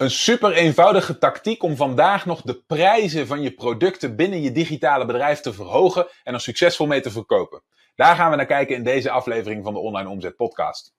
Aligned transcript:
Een 0.00 0.10
super 0.10 0.52
eenvoudige 0.52 1.18
tactiek 1.18 1.62
om 1.62 1.76
vandaag 1.76 2.26
nog 2.26 2.42
de 2.42 2.62
prijzen 2.66 3.26
van 3.26 3.42
je 3.42 3.50
producten 3.50 4.16
binnen 4.16 4.42
je 4.42 4.52
digitale 4.52 5.06
bedrijf 5.06 5.40
te 5.40 5.52
verhogen 5.52 6.06
en 6.22 6.34
er 6.34 6.40
succesvol 6.40 6.86
mee 6.86 7.00
te 7.00 7.10
verkopen. 7.10 7.62
Daar 7.94 8.16
gaan 8.16 8.30
we 8.30 8.36
naar 8.36 8.46
kijken 8.46 8.76
in 8.76 8.82
deze 8.82 9.10
aflevering 9.10 9.64
van 9.64 9.72
de 9.72 9.78
Online 9.78 10.08
Omzet 10.08 10.36
Podcast. 10.36 10.92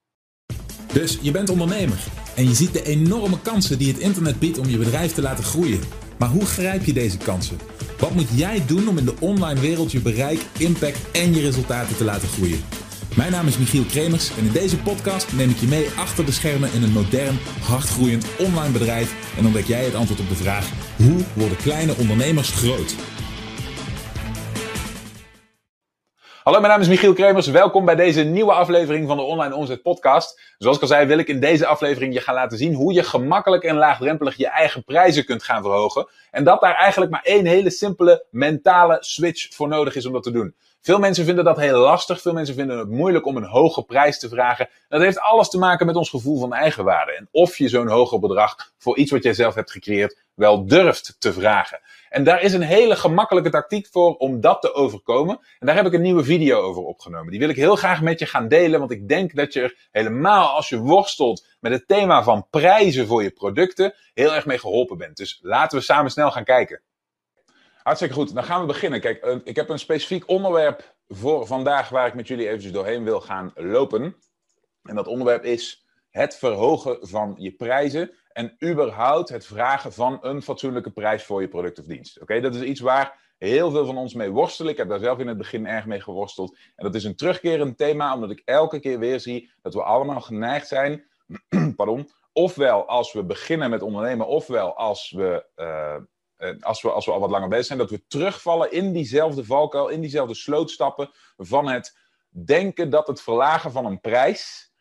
Dus 0.94 1.20
je 1.22 1.32
bent 1.32 1.50
ondernemer 1.50 1.98
en 2.36 2.48
je 2.48 2.54
ziet 2.54 2.74
de 2.74 2.84
enorme 2.84 3.42
kansen 3.42 3.78
die 3.78 3.94
het 3.94 4.02
internet 4.02 4.40
biedt 4.40 4.58
om 4.58 4.70
je 4.70 4.78
bedrijf 4.78 5.14
te 5.14 5.22
laten 5.22 5.44
groeien. 5.44 5.82
Maar 6.18 6.30
hoe 6.30 6.46
grijp 6.46 6.84
je 6.84 6.94
deze 6.94 7.18
kansen? 7.18 7.58
Wat 8.00 8.12
moet 8.12 8.30
jij 8.38 8.66
doen 8.66 8.88
om 8.88 8.98
in 8.98 9.06
de 9.06 9.16
online 9.20 9.60
wereld 9.60 9.92
je 9.92 10.02
bereik, 10.02 10.40
impact 10.58 11.12
en 11.12 11.34
je 11.34 11.42
resultaten 11.42 11.96
te 11.96 12.04
laten 12.04 12.28
groeien? 12.28 12.64
Mijn 13.16 13.32
naam 13.32 13.48
is 13.48 13.58
Michiel 13.58 13.84
Kremers 13.84 14.38
en 14.38 14.46
in 14.46 14.52
deze 14.52 14.78
podcast 14.78 15.34
neem 15.34 15.50
ik 15.50 15.58
je 15.58 15.68
mee 15.68 15.90
achter 15.98 16.26
de 16.26 16.32
schermen 16.32 16.74
in 16.74 16.84
een 16.84 16.92
modern, 16.92 17.40
hardgroeiend 17.62 18.26
online 18.40 18.72
bedrijf 18.72 19.38
en 19.38 19.46
ontdek 19.46 19.66
jij 19.66 19.84
het 19.84 19.96
antwoord 19.96 20.20
op 20.20 20.30
de 20.30 20.36
vraag: 20.36 20.70
hoe 20.98 21.24
worden 21.34 21.58
kleine 21.58 21.96
ondernemers 21.98 22.50
groot? 22.50 22.96
Hallo, 26.44 26.60
mijn 26.60 26.72
naam 26.72 26.82
is 26.82 26.88
Michiel 26.88 27.14
Kremers. 27.14 27.48
Welkom 27.48 27.86
bij 27.86 27.96
deze 27.96 28.24
nieuwe 28.24 28.52
aflevering 28.52 29.08
van 29.08 29.18
de 29.18 29.24
Online 29.24 29.56
Omzet 29.56 29.82
Podcast. 29.82 30.42
Zoals 30.58 30.76
ik 30.76 30.82
al 30.82 30.88
zei, 30.88 31.06
wil 31.06 31.18
ik 31.18 31.28
in 31.28 31.40
deze 31.40 31.66
aflevering 31.66 32.14
je 32.14 32.22
gaan 32.22 32.36
laten 32.36 32.58
zien 32.58 32.74
hoe 32.74 32.94
je 32.94 33.04
gemakkelijk 33.04 33.64
en 33.64 33.76
laagdrempelig 33.76 34.36
je 34.36 34.48
eigen 34.48 34.84
prijzen 34.84 35.26
kunt 35.26 35.44
gaan 35.44 35.62
verhogen. 35.62 36.08
En 36.32 36.44
dat 36.44 36.62
daar 36.62 36.76
eigenlijk 36.76 37.12
maar 37.12 37.24
één 37.24 37.46
hele 37.46 37.70
simpele 37.70 38.26
mentale 38.30 38.98
switch 39.00 39.54
voor 39.54 39.68
nodig 39.68 39.96
is 39.96 40.06
om 40.06 40.14
dat 40.14 40.24
te 40.24 40.32
doen. 40.32 40.56
Veel 40.84 41.00
mensen 41.00 41.26
vinden 41.26 41.44
dat 41.44 41.58
heel 41.58 41.80
lastig. 41.80 42.22
Veel 42.22 42.34
mensen 42.34 42.56
vinden 42.56 42.78
het 42.78 42.90
moeilijk 42.90 43.26
om 43.26 43.38
een 43.38 43.44
hoge 43.44 43.84
prijs 43.84 44.20
te 44.20 44.30
vragen. 44.30 44.70
Dat 44.88 45.02
heeft 45.02 45.20
alles 45.20 45.50
te 45.50 45.58
maken 45.58 45.86
met 45.86 45.96
ons 45.96 46.10
gevoel 46.10 46.40
van 46.40 46.54
eigenwaarde. 46.54 47.16
En 47.16 47.28
of 47.32 47.58
je 47.58 47.70
zo'n 47.70 47.88
hoger 47.88 48.20
bedrag 48.20 48.56
voor 48.78 48.98
iets 48.98 49.12
wat 49.12 49.24
jij 49.24 49.34
zelf 49.34 49.56
hebt 49.56 49.72
gecreëerd 49.72 50.20
wel 50.34 50.66
durft 50.66 51.16
te 51.20 51.34
vragen. 51.34 51.80
En 52.10 52.24
daar 52.24 52.42
is 52.42 52.54
een 52.54 52.62
hele 52.62 52.96
gemakkelijke 52.96 53.50
tactiek 53.50 53.88
voor 53.92 54.16
om 54.16 54.42
dat 54.42 54.62
te 54.62 54.74
overkomen. 54.74 55.40
En 55.60 55.68
daar 55.68 55.76
heb 55.76 55.86
ik 55.86 55.94
een 55.94 56.02
nieuwe 56.02 56.24
video 56.24 56.60
over 56.60 56.84
opgenomen. 56.84 57.32
Die 57.32 57.40
wil 57.40 57.50
ik 57.50 57.56
heel 57.56 57.76
graag 57.76 58.02
met 58.02 58.20
je 58.20 58.26
gaan 58.26 58.48
delen, 58.48 58.80
want 58.80 58.92
ik 58.92 59.08
denk 59.08 59.36
dat 59.36 59.54
je 59.54 59.62
er 59.62 59.88
helemaal 59.92 60.48
als 60.48 60.70
je 60.70 60.78
worstelt 60.80 61.46
met 61.60 61.72
het 61.72 61.88
thema 61.88 62.24
van 62.24 62.48
prijzen 62.50 63.08
voor 63.08 63.24
je 63.24 63.32
producten 63.32 63.94
heel 64.14 64.34
erg 64.34 64.46
mee 64.46 64.60
geholpen 64.60 64.98
bent. 64.98 65.18
Dus 65.18 65.40
laten 65.42 65.78
we 65.78 65.84
samen 65.84 66.12
snel 66.12 66.32
gaan 66.32 66.44
kijken. 66.44 66.82
Hartstikke 67.84 68.16
goed, 68.16 68.34
dan 68.34 68.44
gaan 68.44 68.62
we 68.62 68.68
beginnen. 68.68 69.02
Kijk, 69.02 69.24
eh, 69.24 69.36
ik 69.44 69.56
heb 69.56 69.70
een 69.70 69.80
specifiek 69.80 70.30
onderwerp 70.30 70.96
voor 71.08 71.48
vandaag 71.48 71.90
waar 71.90 72.08
ik 72.08 72.14
met 72.14 72.28
jullie 72.28 72.48
eventjes 72.48 72.72
doorheen 72.72 73.04
wil 73.04 73.22
gaan 73.22 73.52
lopen. 73.56 74.16
En 74.84 74.96
dat 74.96 75.08
onderwerp 75.08 75.44
is 75.44 75.86
het 76.10 76.36
verhogen 76.36 76.98
van 77.02 77.36
je 77.38 77.52
prijzen 77.52 78.12
en 78.34 78.56
überhaupt 78.64 79.30
het 79.30 79.46
vragen 79.46 79.94
van 79.94 80.18
een 80.22 80.42
fatsoenlijke 80.42 80.92
prijs 80.92 81.24
voor 81.24 81.42
je 81.42 81.48
product 81.48 81.80
of 81.80 81.86
dienst. 81.86 82.22
Oké, 82.22 82.40
dat 82.40 82.56
is 82.56 82.62
iets 82.62 82.80
waar 82.80 83.34
heel 83.38 83.72
veel 83.72 83.86
van 83.86 83.98
ons 83.98 84.14
mee 84.14 84.30
worstelen. 84.30 84.72
Ik 84.72 84.78
heb 84.78 84.90
daar 84.90 85.00
zelf 85.00 85.20
in 85.20 85.28
het 85.28 85.38
begin 85.38 85.68
erg 85.68 85.86
mee 85.86 86.02
geworsteld. 86.02 86.58
En 86.76 86.86
dat 86.86 86.96
is 86.96 87.04
een 87.04 87.16
terugkerend 87.16 87.78
thema, 87.78 88.14
omdat 88.14 88.32
ik 88.32 88.42
elke 88.46 88.80
keer 88.80 89.00
weer 89.00 89.20
zie 89.20 89.52
dat 89.62 89.74
we 89.74 89.84
allemaal 89.84 90.22
geneigd 90.22 90.68
zijn, 90.68 91.04
pardon, 91.76 92.10
ofwel 92.34 92.88
als 92.88 93.14
we 93.14 93.24
beginnen 93.24 93.70
met 93.70 93.82
ondernemen, 93.82 94.28
ofwel 94.28 94.78
als 94.78 95.12
we 95.12 95.46
eh, 95.56 95.96
als, 96.60 96.82
we, 96.82 96.92
als 96.92 97.06
we 97.06 97.12
al 97.12 97.20
wat 97.20 97.30
langer 97.30 97.50
bezig 97.50 97.66
zijn, 97.66 97.80
dat 97.80 97.90
we 97.90 98.08
terugvallen 98.08 98.72
in 98.72 98.94
diezelfde 98.94 99.46
valkuil, 99.46 99.88
in 99.88 100.02
diezelfde 100.02 100.34
slootstappen 100.34 101.10
van 101.38 101.68
het 101.68 101.98
denken 102.30 102.90
dat 102.90 103.08
het 103.08 103.22
verlagen 103.22 103.72
van 103.72 103.86
een 103.86 104.02
prijs 104.02 104.72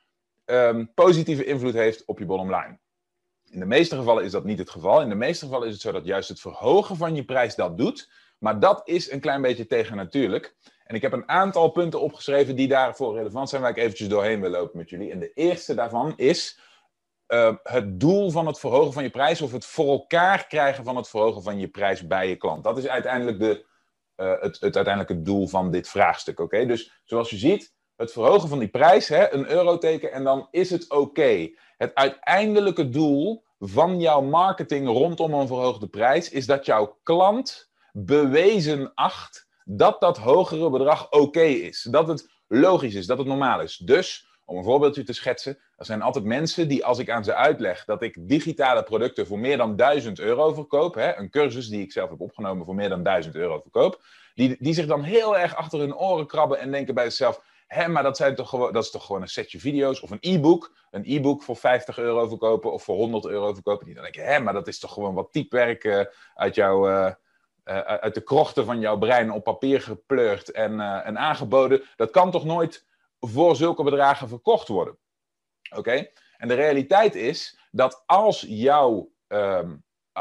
um, 0.46 0.94
positieve 0.94 1.44
invloed 1.44 1.74
heeft 1.74 2.04
op 2.04 2.18
je 2.18 2.24
bottom. 2.24 2.78
In 3.50 3.58
de 3.58 3.66
meeste 3.66 3.96
gevallen 3.96 4.24
is 4.24 4.30
dat 4.30 4.44
niet 4.44 4.58
het 4.58 4.70
geval. 4.70 5.02
In 5.02 5.08
de 5.08 5.14
meeste 5.14 5.44
gevallen 5.44 5.66
is 5.66 5.72
het 5.72 5.82
zo 5.82 5.92
dat 5.92 6.04
juist 6.04 6.28
het 6.28 6.40
verhogen 6.40 6.96
van 6.96 7.14
je 7.14 7.24
prijs 7.24 7.54
dat 7.54 7.78
doet. 7.78 8.10
Maar 8.38 8.60
dat 8.60 8.82
is 8.84 9.10
een 9.10 9.20
klein 9.20 9.42
beetje 9.42 9.66
tegennatuurlijk. 9.66 10.56
En 10.84 10.94
ik 10.94 11.02
heb 11.02 11.12
een 11.12 11.28
aantal 11.28 11.70
punten 11.70 12.00
opgeschreven 12.00 12.56
die 12.56 12.68
daarvoor 12.68 13.16
relevant 13.16 13.48
zijn, 13.48 13.62
waar 13.62 13.70
ik 13.70 13.76
eventjes 13.76 14.08
doorheen 14.08 14.40
wil 14.40 14.50
lopen 14.50 14.78
met 14.78 14.90
jullie. 14.90 15.10
En 15.10 15.18
de 15.18 15.32
eerste 15.32 15.74
daarvan 15.74 16.12
is 16.16 16.58
uh, 17.30 17.54
het 17.62 18.00
doel 18.00 18.30
van 18.30 18.46
het 18.46 18.58
verhogen 18.58 18.92
van 18.92 19.02
je 19.02 19.10
prijs 19.10 19.42
of 19.42 19.52
het 19.52 19.64
voor 19.64 19.88
elkaar 19.88 20.46
krijgen 20.46 20.84
van 20.84 20.96
het 20.96 21.08
verhogen 21.08 21.42
van 21.42 21.58
je 21.58 21.68
prijs 21.68 22.06
bij 22.06 22.28
je 22.28 22.36
klant. 22.36 22.64
Dat 22.64 22.78
is 22.78 22.86
uiteindelijk 22.86 23.38
de, 23.38 23.66
uh, 24.16 24.30
het, 24.30 24.60
het 24.60 24.76
uiteindelijke 24.76 25.22
doel 25.22 25.48
van 25.48 25.70
dit 25.70 25.88
vraagstuk. 25.88 26.40
Oké, 26.40 26.66
dus 26.66 27.00
zoals 27.04 27.30
je 27.30 27.36
ziet, 27.36 27.74
het 27.96 28.12
verhogen 28.12 28.48
van 28.48 28.58
die 28.58 28.68
prijs, 28.68 29.08
hè, 29.08 29.32
een 29.32 29.50
euroteken 29.50 30.12
en 30.12 30.24
dan 30.24 30.48
is 30.50 30.70
het 30.70 30.90
oké. 30.90 31.50
Het 31.76 31.94
uiteindelijke 31.94 32.88
doel 32.88 33.44
van 33.58 34.00
jouw 34.00 34.20
marketing 34.20 34.86
rondom 34.86 35.34
een 35.34 35.46
verhoogde 35.46 35.88
prijs 35.88 36.30
is 36.30 36.46
dat 36.46 36.66
jouw 36.66 36.98
klant 37.02 37.70
bewezen 37.92 38.94
acht 38.94 39.48
dat 39.64 40.00
dat 40.00 40.18
hogere 40.18 40.70
bedrag 40.70 41.10
oké 41.10 41.42
is. 41.42 41.88
Dat 41.90 42.08
het 42.08 42.30
logisch 42.48 42.94
is, 42.94 43.06
dat 43.06 43.18
het 43.18 43.26
normaal 43.26 43.60
is. 43.60 43.76
Dus 43.76 44.29
om 44.50 44.56
een 44.56 44.64
voorbeeldje 44.64 45.02
te 45.02 45.12
schetsen, 45.12 45.58
er 45.76 45.84
zijn 45.84 46.02
altijd 46.02 46.24
mensen 46.24 46.68
die 46.68 46.84
als 46.84 46.98
ik 46.98 47.10
aan 47.10 47.24
ze 47.24 47.34
uitleg 47.34 47.84
dat 47.84 48.02
ik 48.02 48.28
digitale 48.28 48.82
producten 48.82 49.26
voor 49.26 49.38
meer 49.38 49.56
dan 49.56 49.76
1000 49.76 50.18
euro 50.20 50.54
verkoop, 50.54 50.94
hè, 50.94 51.16
een 51.16 51.30
cursus 51.30 51.68
die 51.68 51.82
ik 51.82 51.92
zelf 51.92 52.10
heb 52.10 52.20
opgenomen 52.20 52.64
voor 52.64 52.74
meer 52.74 52.88
dan 52.88 53.02
1000 53.02 53.34
euro 53.34 53.60
verkoop, 53.60 54.02
die, 54.34 54.56
die 54.58 54.74
zich 54.74 54.86
dan 54.86 55.02
heel 55.02 55.38
erg 55.38 55.56
achter 55.56 55.78
hun 55.78 55.96
oren 55.96 56.26
krabben 56.26 56.58
en 56.58 56.70
denken 56.70 56.94
bij 56.94 57.04
zichzelf, 57.04 57.42
hé, 57.66 57.88
maar 57.88 58.02
dat, 58.02 58.16
zijn 58.16 58.34
toch 58.34 58.70
dat 58.70 58.84
is 58.84 58.90
toch 58.90 59.06
gewoon 59.06 59.22
een 59.22 59.28
setje 59.28 59.60
video's 59.60 60.02
of 60.02 60.10
een 60.10 60.18
e-book, 60.20 60.72
een 60.90 61.04
e-book 61.06 61.42
voor 61.42 61.56
50 61.56 61.98
euro 61.98 62.28
verkopen 62.28 62.72
of 62.72 62.82
voor 62.82 62.96
100 62.96 63.26
euro 63.26 63.54
verkopen. 63.54 63.84
Die 63.84 63.94
dan 63.94 64.02
denken, 64.02 64.24
hé, 64.24 64.40
maar 64.40 64.52
dat 64.52 64.68
is 64.68 64.78
toch 64.78 64.92
gewoon 64.92 65.14
wat 65.14 65.32
typewerk 65.32 65.84
uh, 65.84 66.04
uit 66.34 66.54
jouw... 66.54 66.88
Uh, 66.88 67.12
uh, 67.64 67.78
uit 67.78 68.14
de 68.14 68.20
krochten 68.20 68.64
van 68.64 68.80
jouw 68.80 68.98
brein 68.98 69.32
op 69.32 69.44
papier 69.44 69.80
gepleurd 69.80 70.50
en, 70.50 70.80
en 70.80 71.18
aangeboden. 71.18 71.82
Dat 71.96 72.10
kan 72.10 72.30
toch 72.30 72.44
nooit 72.44 72.88
voor 73.20 73.56
zulke 73.56 73.82
bedragen 73.82 74.28
verkocht 74.28 74.68
worden. 74.68 74.98
Oké? 75.76 76.06
En 76.36 76.48
de 76.48 76.54
realiteit 76.54 77.14
is 77.14 77.58
dat 77.70 78.02
als 78.06 78.44
jouw. 78.48 79.12
Ehm, 79.26 79.76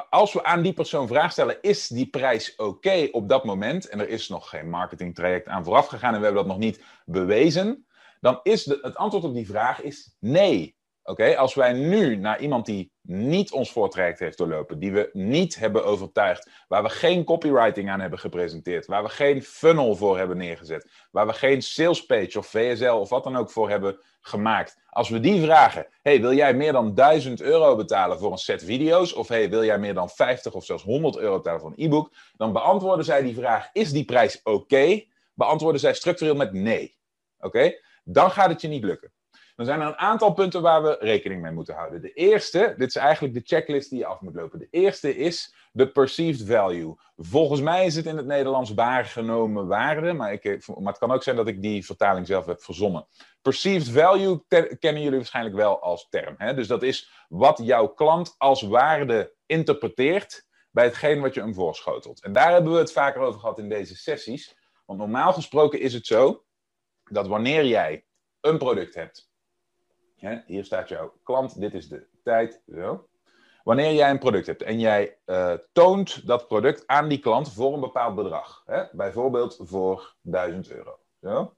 als 0.09 0.33
we 0.33 0.43
aan 0.43 0.61
die 0.61 0.73
persoon 0.73 1.07
vraag 1.07 1.31
stellen, 1.31 1.61
is 1.61 1.87
die 1.87 2.09
prijs 2.09 2.55
oké 2.55 3.07
op 3.11 3.29
dat 3.29 3.43
moment, 3.43 3.89
en 3.89 3.99
er 3.99 4.09
is 4.09 4.27
nog 4.27 4.49
geen 4.49 4.69
marketingtraject 4.69 5.47
aan 5.47 5.63
vooraf 5.63 5.87
gegaan 5.87 6.13
en 6.13 6.19
we 6.19 6.25
hebben 6.25 6.43
dat 6.43 6.51
nog 6.51 6.63
niet 6.63 6.83
bewezen, 7.05 7.87
dan 8.19 8.39
is 8.43 8.63
de, 8.63 8.79
het 8.81 8.95
antwoord 8.95 9.23
op 9.23 9.33
die 9.33 9.47
vraag 9.47 9.81
is 9.81 10.15
nee. 10.19 10.77
Oké, 11.09 11.37
als 11.37 11.53
wij 11.53 11.73
nu 11.73 12.15
naar 12.15 12.39
iemand 12.39 12.65
die 12.65 12.91
niet 13.01 13.51
ons 13.51 13.71
voortraject 13.71 14.19
heeft 14.19 14.37
doorlopen, 14.37 14.79
die 14.79 14.91
we 14.91 15.09
niet 15.13 15.59
hebben 15.59 15.85
overtuigd, 15.85 16.49
waar 16.67 16.83
we 16.83 16.89
geen 16.89 17.23
copywriting 17.23 17.89
aan 17.89 17.99
hebben 17.99 18.19
gepresenteerd, 18.19 18.85
waar 18.85 19.03
we 19.03 19.09
geen 19.09 19.43
funnel 19.43 19.95
voor 19.95 20.17
hebben 20.17 20.37
neergezet, 20.37 20.91
waar 21.11 21.27
we 21.27 21.33
geen 21.33 21.61
salespage 21.61 22.37
of 22.37 22.47
VSL 22.47 22.91
of 22.91 23.09
wat 23.09 23.23
dan 23.23 23.37
ook 23.37 23.51
voor 23.51 23.69
hebben 23.69 23.99
gemaakt. 24.21 24.77
Als 24.89 25.09
we 25.09 25.19
die 25.19 25.41
vragen, 25.41 25.87
hey, 26.01 26.21
wil 26.21 26.33
jij 26.33 26.53
meer 26.53 26.71
dan 26.71 26.93
1000 26.93 27.41
euro 27.41 27.75
betalen 27.75 28.19
voor 28.19 28.31
een 28.31 28.37
set 28.37 28.63
video's? 28.63 29.13
Of 29.13 29.27
hey, 29.27 29.49
wil 29.49 29.63
jij 29.63 29.79
meer 29.79 29.93
dan 29.93 30.09
50 30.09 30.53
of 30.53 30.65
zelfs 30.65 30.83
100 30.83 31.17
euro 31.17 31.35
betalen 31.35 31.59
voor 31.59 31.73
een 31.75 31.85
e-book? 31.85 32.13
Dan 32.37 32.53
beantwoorden 32.53 33.05
zij 33.05 33.21
die 33.21 33.35
vraag, 33.35 33.69
is 33.71 33.91
die 33.91 34.05
prijs 34.05 34.41
oké? 34.43 35.03
Beantwoorden 35.33 35.81
zij 35.81 35.93
structureel 35.93 36.35
met 36.35 36.53
nee. 36.53 36.97
Oké? 37.39 37.73
Dan 38.03 38.31
gaat 38.31 38.49
het 38.49 38.61
je 38.61 38.67
niet 38.67 38.83
lukken. 38.83 39.11
Dan 39.59 39.67
zijn 39.67 39.81
er 39.81 39.87
een 39.87 39.97
aantal 39.97 40.33
punten 40.33 40.61
waar 40.61 40.83
we 40.83 40.97
rekening 40.99 41.41
mee 41.41 41.51
moeten 41.51 41.75
houden. 41.75 42.01
De 42.01 42.13
eerste, 42.13 42.73
dit 42.77 42.87
is 42.87 42.95
eigenlijk 42.95 43.33
de 43.33 43.41
checklist 43.43 43.89
die 43.89 43.99
je 43.99 44.05
af 44.05 44.21
moet 44.21 44.35
lopen. 44.35 44.59
De 44.59 44.67
eerste 44.71 45.15
is 45.15 45.55
de 45.71 45.91
perceived 45.91 46.47
value. 46.47 46.95
Volgens 47.17 47.61
mij 47.61 47.85
is 47.85 47.95
het 47.95 48.05
in 48.05 48.17
het 48.17 48.25
Nederlands 48.25 48.73
waargenomen 48.73 49.67
waarde, 49.67 50.13
maar, 50.13 50.33
ik, 50.33 50.67
maar 50.67 50.87
het 50.87 50.97
kan 50.97 51.11
ook 51.11 51.23
zijn 51.23 51.35
dat 51.35 51.47
ik 51.47 51.61
die 51.61 51.85
vertaling 51.85 52.27
zelf 52.27 52.45
heb 52.45 52.61
verzonnen. 52.61 53.07
Perceived 53.41 53.89
value 53.89 54.43
kennen 54.79 55.01
jullie 55.01 55.17
waarschijnlijk 55.17 55.55
wel 55.55 55.81
als 55.81 56.07
term. 56.09 56.35
Hè? 56.37 56.53
Dus 56.53 56.67
dat 56.67 56.83
is 56.83 57.25
wat 57.29 57.59
jouw 57.63 57.87
klant 57.87 58.35
als 58.37 58.61
waarde 58.61 59.33
interpreteert 59.45 60.47
bij 60.71 60.83
hetgeen 60.83 61.21
wat 61.21 61.33
je 61.33 61.41
hem 61.41 61.53
voorschotelt. 61.53 62.23
En 62.23 62.33
daar 62.33 62.51
hebben 62.51 62.71
we 62.71 62.79
het 62.79 62.91
vaker 62.91 63.21
over 63.21 63.39
gehad 63.39 63.59
in 63.59 63.69
deze 63.69 63.95
sessies. 63.95 64.55
Want 64.85 64.99
normaal 64.99 65.33
gesproken 65.33 65.79
is 65.79 65.93
het 65.93 66.05
zo 66.05 66.43
dat 67.03 67.27
wanneer 67.27 67.65
jij 67.65 68.05
een 68.41 68.57
product 68.57 68.95
hebt 68.95 69.28
hier 70.45 70.65
staat 70.65 70.89
jouw 70.89 71.13
klant, 71.23 71.59
dit 71.59 71.73
is 71.73 71.89
de 71.89 72.05
tijd. 72.23 72.61
Zo. 72.73 73.07
Wanneer 73.63 73.93
jij 73.93 74.09
een 74.09 74.19
product 74.19 74.45
hebt 74.45 74.61
en 74.61 74.79
jij 74.79 75.17
uh, 75.25 75.53
toont 75.71 76.27
dat 76.27 76.47
product 76.47 76.87
aan 76.87 77.07
die 77.07 77.19
klant 77.19 77.53
voor 77.53 77.73
een 77.73 77.79
bepaald 77.79 78.15
bedrag, 78.15 78.63
hè? 78.65 78.83
bijvoorbeeld 78.91 79.59
voor 79.61 80.15
1000 80.21 80.71
euro, 80.71 80.99
zo. 81.21 81.53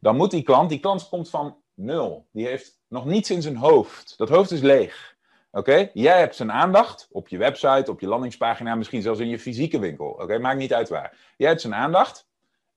dan 0.00 0.16
moet 0.16 0.30
die 0.30 0.42
klant, 0.42 0.68
die 0.68 0.80
klant 0.80 1.08
komt 1.08 1.30
van 1.30 1.56
nul, 1.74 2.26
die 2.32 2.46
heeft 2.46 2.80
nog 2.88 3.04
niets 3.04 3.30
in 3.30 3.42
zijn 3.42 3.56
hoofd. 3.56 4.18
Dat 4.18 4.28
hoofd 4.28 4.50
is 4.50 4.60
leeg. 4.60 5.16
Oké, 5.50 5.90
jij 5.94 6.18
hebt 6.18 6.36
zijn 6.36 6.52
aandacht 6.52 7.08
op 7.10 7.28
je 7.28 7.38
website, 7.38 7.90
op 7.90 8.00
je 8.00 8.06
landingspagina, 8.06 8.74
misschien 8.74 9.02
zelfs 9.02 9.20
in 9.20 9.28
je 9.28 9.38
fysieke 9.38 9.78
winkel. 9.78 10.08
Oké, 10.08 10.38
maakt 10.38 10.58
niet 10.58 10.74
uit 10.74 10.88
waar. 10.88 11.34
Jij 11.36 11.48
hebt 11.48 11.60
zijn 11.60 11.74
aandacht. 11.74 12.28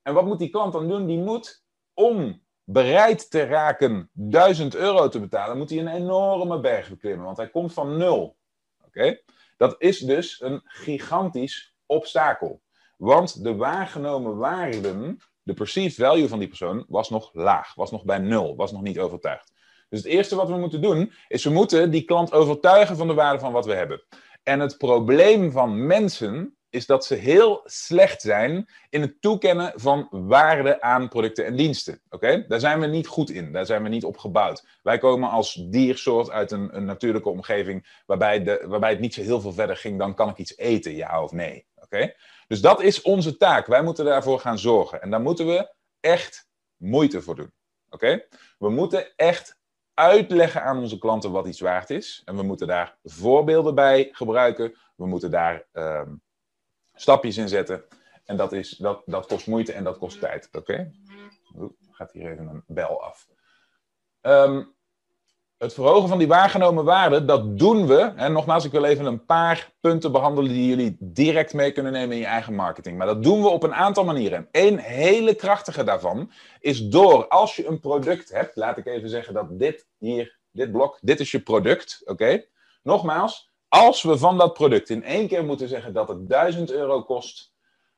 En 0.02 0.14
wat 0.14 0.26
moet 0.26 0.40
die 0.40 0.50
klant 0.50 0.74
dan 0.74 0.88
doen? 0.88 1.06
Die 1.06 1.20
moet 1.20 1.64
om 1.94 2.42
bereid 2.64 3.32
te 3.32 3.44
raken 3.44 4.10
1000 4.14 4.76
euro 4.76 5.08
te 5.08 5.20
betalen, 5.20 5.58
moet 5.58 5.70
hij 5.70 5.80
een 5.80 5.88
enorme 5.88 6.60
berg 6.60 6.90
beklimmen, 6.90 7.26
want 7.26 7.38
hij 7.38 7.50
komt 7.50 7.74
van 7.74 7.98
nul. 7.98 8.38
Oké? 8.86 9.20
Dat 9.58 9.76
is 9.78 10.00
dus 10.00 10.42
een 10.42 10.62
gigantisch 10.64 11.76
obstakel. 11.86 12.62
Want 12.98 13.44
de 13.44 13.56
waargenomen 13.56 14.38
waarden, 14.38 15.18
de 15.44 15.54
perceived 15.54 15.96
value 15.96 16.28
van 16.28 16.40
die 16.40 16.48
persoon, 16.48 16.86
was 16.88 17.10
nog 17.10 17.30
laag, 17.34 17.76
was 17.76 17.92
nog 17.92 18.04
bij 18.04 18.18
nul, 18.18 18.56
was 18.56 18.72
nog 18.72 18.82
niet 18.82 19.00
overtuigd. 19.00 19.54
Dus 19.90 20.00
het 20.00 20.12
eerste 20.12 20.36
wat 20.36 20.50
we 20.50 20.58
moeten 20.58 20.82
doen, 20.82 21.12
is 21.28 21.44
we 21.44 21.50
moeten 21.50 21.92
die 21.92 22.04
klant 22.04 22.32
overtuigen 22.32 22.98
van 22.98 23.08
de 23.08 23.14
waarde 23.14 23.40
van 23.40 23.52
wat 23.52 23.66
we 23.66 23.74
hebben. 23.74 24.04
En 24.44 24.60
het 24.60 24.78
probleem 24.78 25.52
van 25.52 25.86
mensen 25.86 26.56
is 26.72 26.86
dat 26.86 27.06
ze 27.06 27.16
heel 27.16 27.62
slecht 27.66 28.22
zijn 28.22 28.70
in 28.90 29.02
het 29.02 29.22
toekennen 29.22 29.74
van 29.76 30.08
waarde 30.12 30.82
aan 30.82 31.10
producten 31.10 31.46
en 31.46 31.56
diensten. 31.56 32.02
Oké? 32.10 32.46
Daar 32.48 32.60
zijn 32.60 32.80
we 32.80 32.86
niet 32.86 33.08
goed 33.08 33.30
in, 33.30 33.52
daar 33.52 33.66
zijn 33.66 33.84
we 33.84 33.90
niet 33.90 34.06
op 34.06 34.18
gebouwd. 34.18 34.66
Wij 34.84 34.98
komen 34.98 35.30
als 35.30 35.54
diersoort 35.70 36.30
uit 36.30 36.52
een, 36.52 36.76
een 36.76 36.86
natuurlijke 36.86 37.30
omgeving 37.30 38.02
waarbij, 38.06 38.44
de, 38.44 38.66
waarbij 38.68 38.90
het 38.90 39.00
niet 39.00 39.14
zo 39.14 39.22
heel 39.22 39.42
veel 39.42 39.54
verder 39.54 39.78
ging 39.78 40.00
dan 40.00 40.16
kan 40.16 40.30
ik 40.30 40.38
iets 40.38 40.58
eten, 40.58 40.96
ja 40.96 41.24
of 41.24 41.32
nee. 41.32 41.66
Oké? 41.76 42.14
Dus 42.48 42.62
dat 42.62 42.82
is 42.82 43.02
onze 43.02 43.38
taak. 43.38 43.68
Wij 43.68 43.84
moeten 43.84 44.06
daarvoor 44.06 44.40
gaan 44.40 44.60
zorgen. 44.60 45.02
En 45.02 45.10
daar 45.10 45.22
moeten 45.22 45.46
we 45.46 45.74
echt 46.00 46.50
moeite 46.78 47.22
voor 47.22 47.36
doen. 47.36 47.54
Oké? 47.90 48.26
We 48.58 48.70
moeten 48.70 49.16
echt 49.16 49.60
uitleggen 49.94 50.64
aan 50.64 50.78
onze 50.78 50.98
klanten 50.98 51.32
wat 51.32 51.48
iets 51.48 51.60
waard 51.60 51.90
is. 51.90 52.22
En 52.26 52.36
we 52.36 52.44
moeten 52.44 52.68
daar 52.68 52.98
voorbeelden 53.04 53.76
bij 53.76 54.10
gebruiken. 54.12 54.76
We 54.96 55.08
moeten 55.08 55.32
daar 55.32 55.68
ehm, 55.72 56.14
stapjes 57.02 57.38
in 57.38 57.50
zetten. 57.50 57.84
En 58.26 58.38
dat, 58.38 58.54
is, 58.54 58.70
dat, 58.70 59.02
dat 59.06 59.26
kost 59.26 59.48
moeite 59.48 59.74
en 59.74 59.84
dat 59.84 59.98
kost 59.98 60.20
tijd. 60.20 60.50
Oké? 60.52 60.92
Gaat 61.92 62.12
hier 62.12 62.32
even 62.32 62.48
een 62.48 62.64
bel 62.68 63.04
af. 63.04 63.28
Um, 64.22 64.74
het 65.58 65.74
verhogen 65.74 66.10
van 66.10 66.18
die 66.18 66.28
waargenomen 66.28 66.84
waarde, 66.84 67.26
dat 67.26 67.58
doen 67.58 67.88
we. 67.88 68.14
En 68.16 68.32
nogmaals, 68.32 68.66
ik 68.66 68.72
wil 68.72 68.84
even 68.84 69.06
een 69.06 69.26
paar 69.26 69.72
punten 69.80 70.12
behandelen 70.12 70.52
die 70.52 70.68
jullie 70.68 70.98
direct 71.00 71.54
mee 71.54 71.72
kunnen 71.72 71.92
nemen 71.92 72.12
in 72.12 72.22
je 72.22 72.26
eigen 72.26 72.54
marketing. 72.54 72.98
Maar 72.98 73.08
dat 73.08 73.24
doen 73.24 73.42
we 73.42 73.48
op 73.48 73.64
een 73.64 73.74
aantal 73.74 74.04
manieren. 74.04 74.48
Eén 74.52 74.78
hele 74.78 75.36
krachtige 75.36 75.84
daarvan 75.84 76.32
is 76.60 76.88
door, 76.88 77.28
als 77.28 77.56
je 77.56 77.68
een 77.68 77.80
product 77.80 78.32
hebt, 78.32 78.56
laat 78.56 78.78
ik 78.78 78.86
even 78.86 79.10
zeggen 79.10 79.34
dat 79.34 79.60
dit 79.60 79.88
hier, 79.98 80.38
dit 80.52 80.72
blok, 80.72 80.98
dit 81.02 81.20
is 81.20 81.32
je 81.32 81.42
product. 81.42 82.02
Oké? 82.06 82.46
Nogmaals, 82.84 83.51
als 83.72 84.02
we 84.02 84.18
van 84.18 84.38
dat 84.38 84.54
product 84.54 84.90
in 84.90 85.04
één 85.04 85.28
keer 85.28 85.46
moeten 85.46 85.68
zeggen 85.68 85.94
dat 85.94 86.08
het 86.08 86.30
1000 86.30 86.72
euro 86.72 87.04
kost, 87.04 87.54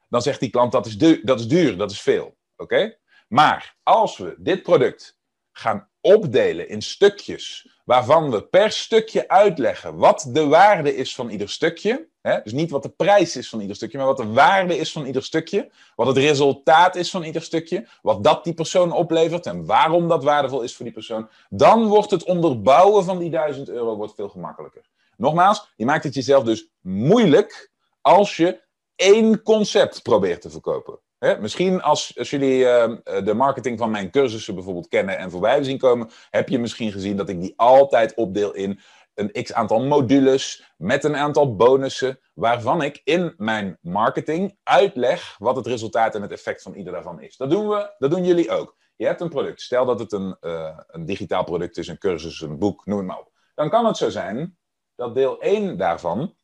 dan 0.10 0.22
zegt 0.22 0.40
die 0.40 0.50
klant 0.50 0.72
dat 0.72 0.86
is, 0.86 0.98
dat 1.22 1.40
is 1.40 1.48
duur, 1.48 1.78
dat 1.78 1.92
is 1.92 2.02
veel. 2.02 2.36
Oké? 2.58 2.98
Maar 3.28 3.76
als 3.84 4.18
we 4.18 4.36
dit 4.38 4.64
product 4.64 5.18
gaan 5.52 5.90
opdelen 6.02 6.70
in 6.70 6.82
stukjes, 6.82 7.68
waarvan 7.86 8.32
we 8.32 8.44
per 8.44 8.72
stukje 8.72 9.28
uitleggen 9.28 9.96
wat 9.98 10.30
de 10.30 10.48
waarde 10.48 10.96
is 10.96 11.16
van 11.16 11.30
ieder 11.30 11.50
stukje. 11.50 12.08
Hè? 12.22 12.42
Dus 12.44 12.54
niet 12.54 12.72
wat 12.72 12.84
de 12.84 12.90
prijs 12.90 13.36
is 13.36 13.50
van 13.50 13.62
ieder 13.62 13.76
stukje, 13.76 13.98
maar 13.98 14.08
wat 14.08 14.18
de 14.18 14.28
waarde 14.28 14.78
is 14.78 14.92
van 14.92 15.06
ieder 15.06 15.24
stukje. 15.24 15.72
Wat 15.96 16.08
het 16.08 16.18
resultaat 16.18 16.96
is 16.96 17.10
van 17.10 17.24
ieder 17.24 17.42
stukje. 17.42 17.88
Wat 18.02 18.24
dat 18.24 18.44
die 18.44 18.54
persoon 18.54 18.92
oplevert 18.92 19.46
en 19.46 19.66
waarom 19.66 20.08
dat 20.08 20.24
waardevol 20.24 20.62
is 20.62 20.76
voor 20.76 20.86
die 20.86 20.94
persoon. 20.94 21.30
Dan 21.50 21.88
wordt 21.88 22.12
het 22.12 22.24
onderbouwen 22.24 23.04
van 23.04 23.20
die 23.20 23.30
1000 23.30 23.70
euro 23.70 23.96
wordt 23.96 24.16
veel 24.16 24.30
gemakkelijker. 24.30 24.92
Nogmaals, 25.18 25.74
je 25.76 25.86
maakt 25.86 26.04
het 26.04 26.14
jezelf 26.14 26.44
dus 26.44 26.70
moeilijk 26.82 27.72
als 28.02 28.38
je 28.38 28.62
één 28.96 29.42
concept 29.42 30.02
probeert 30.02 30.42
te 30.42 30.50
verkopen. 30.50 31.00
Misschien 31.40 31.82
als, 31.82 32.12
jullie 32.16 32.60
uh, 32.60 32.94
de 33.04 33.34
marketing 33.34 33.80
van 33.80 33.92
mijn 33.92 34.12
cursussen 34.12 34.56
bijvoorbeeld 34.56 34.88
kennen 34.88 35.18
en 35.18 35.32
voorbij 35.32 35.64
zien 35.64 35.78
komen, 35.78 36.10
heb 36.30 36.50
je 36.50 36.60
misschien 36.60 36.92
gezien 36.92 37.18
dat 37.18 37.30
ik 37.30 37.42
die 37.42 37.54
altijd 37.56 38.14
opdeel 38.16 38.54
in 38.54 38.80
een 39.14 39.44
x 39.44 39.54
aantal 39.54 39.84
modules 39.84 40.74
met 40.78 41.04
een 41.04 41.16
aantal 41.16 41.56
bonussen, 41.56 42.20
waarvan 42.34 42.82
ik 42.82 43.02
in 43.04 43.34
mijn 43.38 43.78
marketing 43.82 44.58
uitleg 44.64 45.36
wat 45.40 45.56
het 45.56 45.68
resultaat 45.68 46.16
en 46.16 46.22
het 46.22 46.32
effect 46.32 46.62
van 46.62 46.74
ieder 46.74 46.94
daarvan 46.94 47.22
is. 47.22 47.38
Dat 47.38 47.50
doen 47.50 47.70
we, 47.70 47.94
dat 47.98 48.12
doen 48.12 48.26
jullie 48.26 48.52
ook. 48.52 48.76
Je 48.96 49.06
hebt 49.06 49.22
een 49.22 49.30
product, 49.30 49.62
stel 49.62 49.86
dat 49.86 50.00
het 50.00 50.12
een, 50.12 50.38
uh, 50.42 50.78
een 50.88 51.06
digitaal 51.06 51.44
product 51.44 51.78
is, 51.78 51.88
een 51.88 51.98
cursus, 51.98 52.42
een 52.42 52.60
boek, 52.60 52.86
noem 52.86 52.98
het 52.98 53.08
maar 53.08 53.20
op. 53.20 53.32
Dan 53.56 53.70
kan 53.70 53.86
het 53.86 53.98
zo 53.98 54.10
zijn 54.10 54.58
dat 54.96 55.16
deel 55.16 55.42
1 55.42 55.78
daarvan 55.78 56.36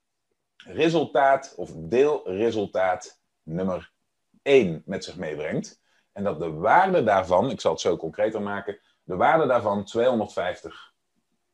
resultaat 0.58 1.54
of 1.56 1.72
deelresultaat 1.76 3.22
nummer 3.44 3.92
1 4.42 4.82
met 4.86 5.04
zich 5.04 5.18
meebrengt. 5.18 5.82
En 6.12 6.24
dat 6.24 6.40
de 6.40 6.52
waarde 6.52 7.04
daarvan, 7.04 7.50
ik 7.50 7.62
zal 7.62 7.72
het 7.72 7.82
zo 7.82 7.98
concreter 7.98 8.42
maken, 8.42 8.80
de 9.04 9.16
waarde 9.16 9.46
daarvan 9.48 9.86
250 9.86 10.89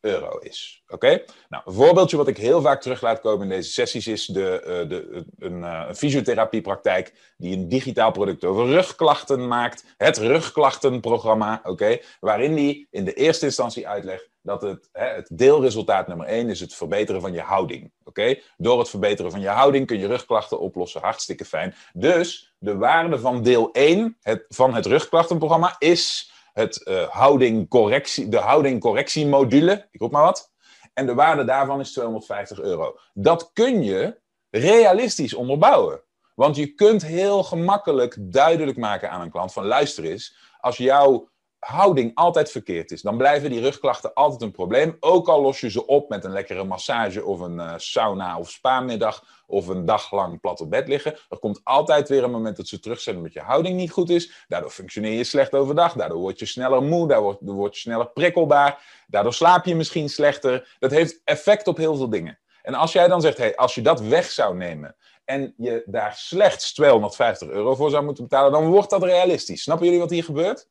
euro 0.06 0.38
is. 0.38 0.84
Oké? 0.88 1.24
Nou, 1.50 1.64
een 1.66 1.74
voorbeeldje 1.74 2.18
wat 2.18 2.28
ik 2.28 2.38
heel 2.38 2.62
vaak 2.62 2.82
terug 2.82 3.02
laat 3.02 3.20
komen 3.20 3.44
in 3.44 3.50
deze 3.50 3.72
sessies 3.72 4.08
is 4.08 4.26
de, 4.26 4.62
uh, 4.62 4.90
de, 4.90 5.26
een, 5.40 5.60
uh, 5.60 5.86
een 5.88 5.96
fysiotherapiepraktijk 5.96 7.34
die 7.38 7.58
een 7.58 7.70
digitaal 7.70 8.12
product 8.12 8.44
over 8.44 8.66
rugklachten 8.66 9.48
maakt. 9.48 9.86
Het 9.98 10.18
rugklachtenprogramma, 10.18 11.62
oké? 11.64 11.98
Waarin 12.20 12.56
die 12.56 12.88
in 12.92 13.06
de 13.06 13.14
eerste 13.14 13.46
instantie 13.46 13.88
uitlegt 13.88 14.30
dat 14.42 14.62
het, 14.62 14.90
hè, 14.92 15.06
het 15.06 15.30
deelresultaat 15.32 16.08
nummer 16.08 16.28
1 16.28 16.50
is 16.50 16.60
het 16.60 16.76
verbeteren 16.76 17.22
van 17.22 17.34
je 17.34 17.42
houding. 17.42 17.92
Oké? 18.04 18.40
Door 18.58 18.80
het 18.80 18.90
verbeteren 18.90 19.32
van 19.32 19.40
je 19.40 19.48
houding 19.48 19.88
kun 19.88 20.00
je 20.00 20.08
rugklachten 20.08 20.60
oplossen. 20.60 21.02
Hartstikke 21.02 21.46
fijn. 21.46 21.76
Dus 21.94 22.54
de 22.58 22.78
waarde 22.78 23.20
van 23.20 23.44
deel 23.44 23.72
1 23.72 24.18
het, 24.22 24.46
van 24.50 24.74
het 24.74 24.86
rugklachtenprogramma 24.86 25.76
is 25.80 26.34
het, 26.56 26.82
uh, 26.84 27.08
houding 27.10 27.70
correctie, 27.70 28.30
de 28.30 28.38
houding-correctiemodule. 28.38 29.88
Ik 29.92 30.00
roep 30.00 30.12
maar 30.12 30.24
wat. 30.24 30.52
En 30.94 31.06
de 31.06 31.14
waarde 31.14 31.44
daarvan 31.44 31.80
is 31.80 31.92
250 31.92 32.60
euro. 32.60 32.98
Dat 33.14 33.50
kun 33.54 33.84
je 33.84 34.20
realistisch 34.50 35.34
onderbouwen. 35.34 36.02
Want 36.36 36.56
je 36.56 36.68
kunt 36.74 37.06
heel 37.06 37.44
gemakkelijk 37.44 38.18
duidelijk 38.20 38.78
maken 38.78 39.10
aan 39.10 39.22
een 39.22 39.32
klant 39.32 39.54
van 39.54 39.66
luister 39.66 40.04
eens, 40.04 40.38
als 40.60 40.78
jouw 40.78 41.30
houding 41.66 42.12
altijd 42.16 42.52
verkeerd 42.52 42.92
is, 42.92 43.02
dan 43.02 43.18
blijven 43.18 43.50
die 43.50 43.62
rugklachten 43.62 44.14
altijd 44.14 44.42
een 44.42 44.52
probleem. 44.52 44.98
Ook 45.00 45.28
al 45.28 45.42
los 45.42 45.60
je 45.60 45.70
ze 45.70 45.86
op 45.86 46.10
met 46.10 46.24
een 46.24 46.32
lekkere 46.32 46.64
massage 46.64 47.26
of 47.26 47.40
een 47.40 47.56
uh, 47.56 47.74
sauna 47.78 48.38
of 48.38 48.50
spa-middag 48.50 49.44
of 49.48 49.68
een 49.68 49.86
dag 49.86 50.12
lang 50.12 50.40
plat 50.40 50.62
op 50.62 50.70
bed 50.70 50.88
liggen. 50.88 51.16
Er 51.30 51.40
komt 51.40 51.62
altijd 51.64 52.10
weer 52.10 52.24
een 52.24 52.32
moment 52.32 52.58
dat 52.58 52.68
ze 52.68 52.80
terug 52.80 53.00
zijn 53.00 53.16
omdat 53.16 53.34
je 53.34 53.40
houding 53.40 53.76
niet 53.78 53.92
goed 53.92 54.10
is. 54.10 54.46
Daardoor 54.48 54.70
functioneer 54.70 55.18
je 55.18 55.24
slecht 55.24 55.54
overdag. 55.54 55.94
Daardoor 55.94 56.20
word 56.20 56.40
je 56.40 56.46
sneller 56.46 56.84
moe. 56.84 57.08
Daardoor 57.08 57.38
word 57.40 57.74
je 57.74 57.80
sneller 57.80 58.08
prikkelbaar. 58.08 59.04
Daardoor 59.08 59.34
slaap 59.34 59.66
je 59.66 59.76
misschien 59.76 60.10
slechter. 60.10 60.76
Dat 60.80 60.92
heeft 60.92 61.22
effect 61.24 61.68
op 61.68 61.78
heel 61.78 61.96
veel 61.96 62.10
dingen. 62.10 62.40
En 62.62 62.74
als 62.74 62.92
jij 62.92 63.08
dan 63.08 63.22
zegt, 63.22 63.38
hey, 63.38 63.56
als 63.56 63.76
je 63.76 63.82
dat 63.82 64.00
weg 64.02 64.32
zou 64.32 64.56
nemen 64.56 64.96
en 65.24 65.54
je 65.58 65.84
daar 65.86 66.14
slechts 66.16 66.74
250 66.74 67.50
euro 67.50 67.76
voor 67.76 67.90
zou 67.90 68.04
moeten 68.04 68.24
betalen, 68.24 68.52
dan 68.52 68.66
wordt 68.66 68.90
dat 68.90 69.04
realistisch. 69.04 69.62
Snappen 69.62 69.86
jullie 69.86 70.02
wat 70.02 70.10
hier 70.10 70.24
gebeurt? 70.24 70.68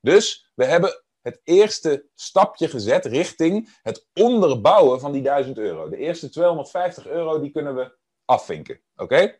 Dus 0.00 0.50
we 0.54 0.64
hebben 0.64 1.02
het 1.20 1.40
eerste 1.44 2.06
stapje 2.14 2.68
gezet 2.68 3.04
richting 3.04 3.78
het 3.82 4.06
onderbouwen 4.14 5.00
van 5.00 5.12
die 5.12 5.22
1000 5.22 5.58
euro. 5.58 5.88
De 5.88 5.96
eerste 5.96 6.28
250 6.28 7.06
euro 7.06 7.40
die 7.40 7.50
kunnen 7.50 7.74
we 7.74 7.96
afvinken. 8.24 8.80
Oké? 8.96 9.38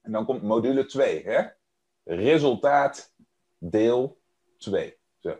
En 0.00 0.12
dan 0.12 0.24
komt 0.24 0.42
module 0.42 0.86
2. 0.86 1.22
Hè? 1.24 1.42
Resultaat 2.04 3.14
deel 3.58 4.20
2. 4.58 4.98
Zo. 5.18 5.38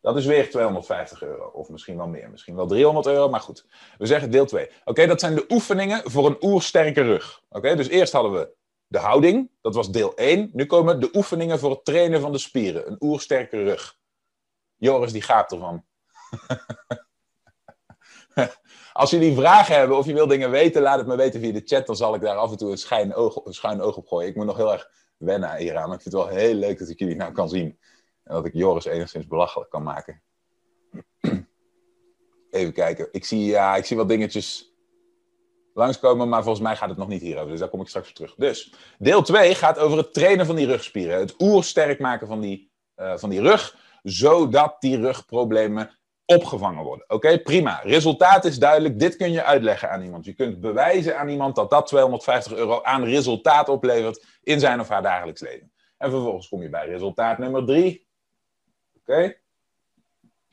Dat 0.00 0.16
is 0.16 0.26
weer 0.26 0.50
250 0.50 1.22
euro. 1.22 1.46
Of 1.46 1.68
misschien 1.68 1.96
wel 1.96 2.08
meer. 2.08 2.30
Misschien 2.30 2.56
wel 2.56 2.66
300 2.66 3.06
euro. 3.06 3.28
Maar 3.28 3.40
goed. 3.40 3.66
We 3.98 4.06
zeggen 4.06 4.30
deel 4.30 4.46
2. 4.46 4.70
Oké, 4.84 5.06
dat 5.06 5.20
zijn 5.20 5.34
de 5.34 5.44
oefeningen 5.48 6.10
voor 6.10 6.26
een 6.26 6.36
oersterke 6.40 7.02
rug. 7.02 7.42
Oké, 7.48 7.76
dus 7.76 7.88
eerst 7.88 8.12
hadden 8.12 8.32
we 8.32 8.54
de 8.88 8.98
houding. 8.98 9.50
Dat 9.60 9.74
was 9.74 9.90
deel 9.90 10.14
1. 10.14 10.50
Nu 10.52 10.66
komen 10.66 11.00
de 11.00 11.10
oefeningen 11.12 11.58
voor 11.58 11.70
het 11.70 11.84
trainen 11.84 12.20
van 12.20 12.32
de 12.32 12.38
spieren. 12.38 12.86
Een 12.86 12.96
oersterke 13.00 13.62
rug. 13.62 13.98
Joris 14.76 15.12
die 15.12 15.22
gaapt 15.22 15.52
ervan. 15.52 15.84
Als 18.92 19.10
jullie 19.10 19.34
vragen 19.34 19.76
hebben 19.76 19.96
of 19.96 20.06
je 20.06 20.12
wil 20.12 20.26
dingen 20.26 20.50
weten, 20.50 20.82
laat 20.82 20.98
het 20.98 21.06
me 21.06 21.16
weten 21.16 21.40
via 21.40 21.52
de 21.52 21.62
chat. 21.64 21.86
Dan 21.86 21.96
zal 21.96 22.14
ik 22.14 22.20
daar 22.20 22.36
af 22.36 22.50
en 22.50 22.56
toe 22.56 22.76
een 22.90 23.14
oog, 23.14 23.44
een 23.44 23.54
schuin 23.54 23.80
oog 23.80 23.96
op 23.96 24.06
gooien. 24.06 24.28
Ik 24.28 24.36
moet 24.36 24.46
nog 24.46 24.56
heel 24.56 24.72
erg 24.72 24.90
wennen 25.16 25.56
hieraan. 25.56 25.88
Maar 25.88 25.96
ik 25.96 26.02
vind 26.02 26.14
het 26.14 26.24
wel 26.24 26.32
heel 26.32 26.54
leuk 26.54 26.78
dat 26.78 26.88
ik 26.88 26.98
jullie 26.98 27.16
nou 27.16 27.32
kan 27.32 27.48
zien. 27.48 27.78
En 28.24 28.34
dat 28.34 28.46
ik 28.46 28.54
Joris 28.54 28.84
enigszins 28.84 29.26
belachelijk 29.26 29.70
kan 29.70 29.82
maken. 29.82 30.22
Even 32.50 32.72
kijken. 32.72 33.08
Ik 33.12 33.24
zie, 33.24 33.44
ja, 33.44 33.76
ik 33.76 33.84
zie 33.84 33.96
wat 33.96 34.08
dingetjes 34.08 34.75
langskomen, 35.76 36.28
maar 36.28 36.42
volgens 36.42 36.64
mij 36.64 36.76
gaat 36.76 36.88
het 36.88 36.98
nog 36.98 37.08
niet 37.08 37.22
hierover. 37.22 37.50
Dus 37.50 37.60
daar 37.60 37.68
kom 37.68 37.80
ik 37.80 37.88
straks 37.88 38.08
op 38.08 38.14
terug. 38.14 38.34
Dus, 38.34 38.74
deel 38.98 39.22
2 39.22 39.54
gaat 39.54 39.78
over 39.78 39.98
het 39.98 40.12
trainen 40.12 40.46
van 40.46 40.56
die 40.56 40.66
rugspieren. 40.66 41.18
Het 41.18 41.34
oersterk 41.38 42.00
maken 42.00 42.26
van 42.26 42.40
die, 42.40 42.70
uh, 42.96 43.16
van 43.16 43.30
die 43.30 43.40
rug, 43.40 43.76
zodat 44.02 44.76
die 44.80 45.00
rugproblemen 45.00 45.98
opgevangen 46.24 46.84
worden. 46.84 47.10
Oké, 47.10 47.38
prima. 47.38 47.80
Resultaat 47.82 48.44
is 48.44 48.58
duidelijk. 48.58 48.98
Dit 48.98 49.16
kun 49.16 49.32
je 49.32 49.44
uitleggen 49.44 49.90
aan 49.90 50.02
iemand. 50.02 50.24
Je 50.24 50.34
kunt 50.34 50.60
bewijzen 50.60 51.18
aan 51.18 51.28
iemand 51.28 51.54
dat 51.54 51.70
dat 51.70 51.86
250 51.86 52.52
euro 52.52 52.82
aan 52.82 53.04
resultaat 53.04 53.68
oplevert 53.68 54.24
in 54.42 54.60
zijn 54.60 54.80
of 54.80 54.88
haar 54.88 55.02
dagelijks 55.02 55.40
leven. 55.40 55.72
En 55.98 56.10
vervolgens 56.10 56.48
kom 56.48 56.62
je 56.62 56.68
bij 56.68 56.86
resultaat 56.86 57.38
nummer 57.38 57.64
drie. 57.64 58.08
Oké? 59.00 59.36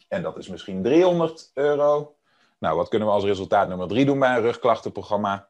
En 0.07 0.21
dat 0.21 0.37
is 0.37 0.47
misschien 0.47 0.83
300 0.83 1.51
euro. 1.53 2.15
Nou, 2.63 2.75
wat 2.75 2.89
kunnen 2.89 3.07
we 3.07 3.13
als 3.13 3.23
resultaat 3.23 3.67
nummer 3.67 3.87
3 3.87 4.05
doen 4.05 4.19
bij 4.19 4.35
een 4.35 4.41
rugklachtenprogramma? 4.41 5.49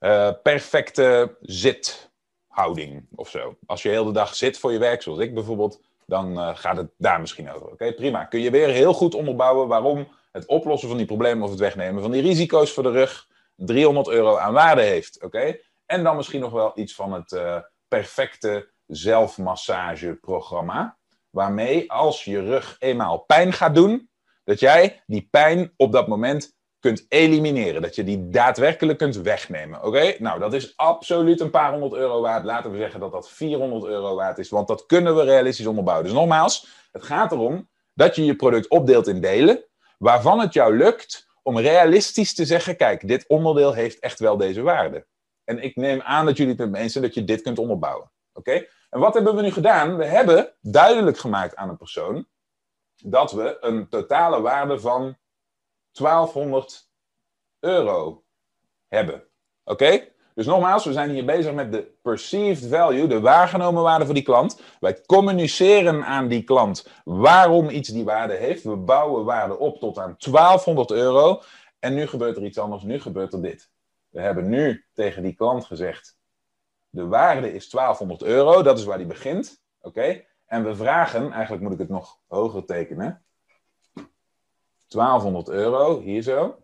Uh, 0.00 0.30
perfecte 0.42 1.36
zithouding 1.40 3.06
of 3.14 3.30
zo. 3.30 3.56
Als 3.66 3.82
je 3.82 3.88
heel 3.88 4.04
de 4.04 4.12
dag 4.12 4.34
zit 4.34 4.58
voor 4.58 4.72
je 4.72 4.78
werk, 4.78 5.02
zoals 5.02 5.18
ik 5.18 5.34
bijvoorbeeld, 5.34 5.80
dan 6.06 6.32
uh, 6.32 6.56
gaat 6.56 6.76
het 6.76 6.90
daar 6.98 7.20
misschien 7.20 7.52
over. 7.52 7.66
Oké, 7.66 7.92
prima. 7.92 8.24
Kun 8.24 8.40
je 8.40 8.50
weer 8.50 8.68
heel 8.68 8.94
goed 8.94 9.14
onderbouwen 9.14 9.68
waarom 9.68 10.08
het 10.32 10.46
oplossen 10.46 10.88
van 10.88 10.96
die 10.96 11.06
problemen 11.06 11.44
of 11.44 11.50
het 11.50 11.58
wegnemen 11.58 12.02
van 12.02 12.10
die 12.10 12.22
risico's 12.22 12.72
voor 12.72 12.82
de 12.82 12.90
rug 12.90 13.28
300 13.54 14.08
euro 14.08 14.36
aan 14.36 14.52
waarde 14.52 14.82
heeft. 14.82 15.22
Oké? 15.22 15.58
En 15.86 16.02
dan 16.02 16.16
misschien 16.16 16.40
nog 16.40 16.52
wel 16.52 16.72
iets 16.74 16.94
van 16.94 17.12
het 17.12 17.32
uh, 17.32 17.58
perfecte 17.88 18.70
zelfmassageprogramma. 18.86 20.96
Waarmee 21.30 21.92
als 21.92 22.24
je 22.24 22.40
rug 22.40 22.76
eenmaal 22.78 23.18
pijn 23.18 23.52
gaat 23.52 23.74
doen, 23.74 24.08
dat 24.46 24.60
jij 24.60 25.02
die 25.06 25.28
pijn 25.30 25.72
op 25.76 25.92
dat 25.92 26.08
moment 26.08 26.54
kunt 26.80 27.04
elimineren. 27.08 27.82
Dat 27.82 27.94
je 27.94 28.04
die 28.04 28.28
daadwerkelijk 28.28 28.98
kunt 28.98 29.16
wegnemen. 29.16 29.84
Oké? 29.84 30.14
Nou, 30.18 30.38
dat 30.38 30.52
is 30.52 30.76
absoluut 30.76 31.40
een 31.40 31.50
paar 31.50 31.70
honderd 31.70 31.92
euro 31.92 32.20
waard. 32.20 32.44
Laten 32.44 32.70
we 32.70 32.76
zeggen 32.76 33.00
dat 33.00 33.12
dat 33.12 33.30
400 33.30 33.84
euro 33.84 34.14
waard 34.14 34.38
is. 34.38 34.48
Want 34.48 34.68
dat 34.68 34.86
kunnen 34.86 35.16
we 35.16 35.22
realistisch 35.22 35.66
onderbouwen. 35.66 36.06
Dus 36.06 36.14
nogmaals, 36.14 36.86
het 36.92 37.02
gaat 37.02 37.32
erom 37.32 37.68
dat 37.94 38.16
je 38.16 38.24
je 38.24 38.36
product 38.36 38.68
opdeelt 38.68 39.06
in 39.06 39.20
delen. 39.20 39.64
Waarvan 39.98 40.40
het 40.40 40.52
jou 40.52 40.76
lukt 40.76 41.28
om 41.42 41.58
realistisch 41.58 42.34
te 42.34 42.44
zeggen: 42.44 42.76
kijk, 42.76 43.08
dit 43.08 43.24
onderdeel 43.28 43.72
heeft 43.72 43.98
echt 43.98 44.18
wel 44.18 44.36
deze 44.36 44.62
waarde. 44.62 45.06
En 45.44 45.62
ik 45.62 45.76
neem 45.76 46.00
aan 46.00 46.26
dat 46.26 46.36
jullie 46.36 46.52
het 46.52 46.60
met 46.60 46.70
me 46.70 46.78
eens 46.78 46.92
zijn 46.92 47.04
dat 47.04 47.14
je 47.14 47.24
dit 47.24 47.42
kunt 47.42 47.58
onderbouwen. 47.58 48.10
Oké? 48.32 48.66
En 48.90 49.00
wat 49.00 49.14
hebben 49.14 49.34
we 49.34 49.42
nu 49.42 49.50
gedaan? 49.50 49.96
We 49.96 50.04
hebben 50.04 50.54
duidelijk 50.60 51.18
gemaakt 51.18 51.56
aan 51.56 51.68
een 51.68 51.76
persoon 51.76 52.26
dat 53.04 53.32
we 53.32 53.56
een 53.60 53.88
totale 53.88 54.40
waarde 54.40 54.80
van 54.80 55.16
1200 55.92 56.90
euro 57.60 58.24
hebben. 58.88 59.24
Oké? 59.64 60.08
Dus 60.34 60.46
nogmaals, 60.46 60.84
we 60.84 60.92
zijn 60.92 61.10
hier 61.10 61.24
bezig 61.24 61.52
met 61.52 61.72
de 61.72 61.92
perceived 62.02 62.66
value, 62.68 63.06
de 63.06 63.20
waargenomen 63.20 63.82
waarde 63.82 64.04
voor 64.04 64.14
die 64.14 64.22
klant. 64.22 64.60
Wij 64.80 65.00
communiceren 65.06 66.04
aan 66.04 66.28
die 66.28 66.42
klant 66.42 66.88
waarom 67.04 67.68
iets 67.68 67.88
die 67.88 68.04
waarde 68.04 68.34
heeft. 68.34 68.62
We 68.62 68.76
bouwen 68.76 69.24
waarde 69.24 69.58
op 69.58 69.78
tot 69.78 69.98
aan 69.98 70.16
1200 70.18 70.90
euro. 70.90 71.42
En 71.78 71.94
nu 71.94 72.06
gebeurt 72.06 72.36
er 72.36 72.44
iets 72.44 72.58
anders, 72.58 72.82
nu 72.82 73.00
gebeurt 73.00 73.32
er 73.32 73.42
dit. 73.42 73.70
We 74.08 74.20
hebben 74.20 74.48
nu 74.48 74.84
tegen 74.92 75.22
die 75.22 75.34
klant 75.34 75.64
gezegd, 75.64 76.16
de 76.88 77.06
waarde 77.06 77.52
is 77.52 77.70
1200 77.70 78.22
euro, 78.22 78.62
dat 78.62 78.78
is 78.78 78.84
waar 78.84 78.98
die 78.98 79.06
begint. 79.06 79.62
Oké? 79.80 80.24
En 80.46 80.64
we 80.64 80.76
vragen, 80.76 81.32
eigenlijk 81.32 81.62
moet 81.62 81.72
ik 81.72 81.78
het 81.78 81.88
nog 81.88 82.18
hoger 82.26 82.64
tekenen. 82.64 83.24
1200 84.88 85.48
euro, 85.48 86.00
hier 86.00 86.22
zo. 86.22 86.58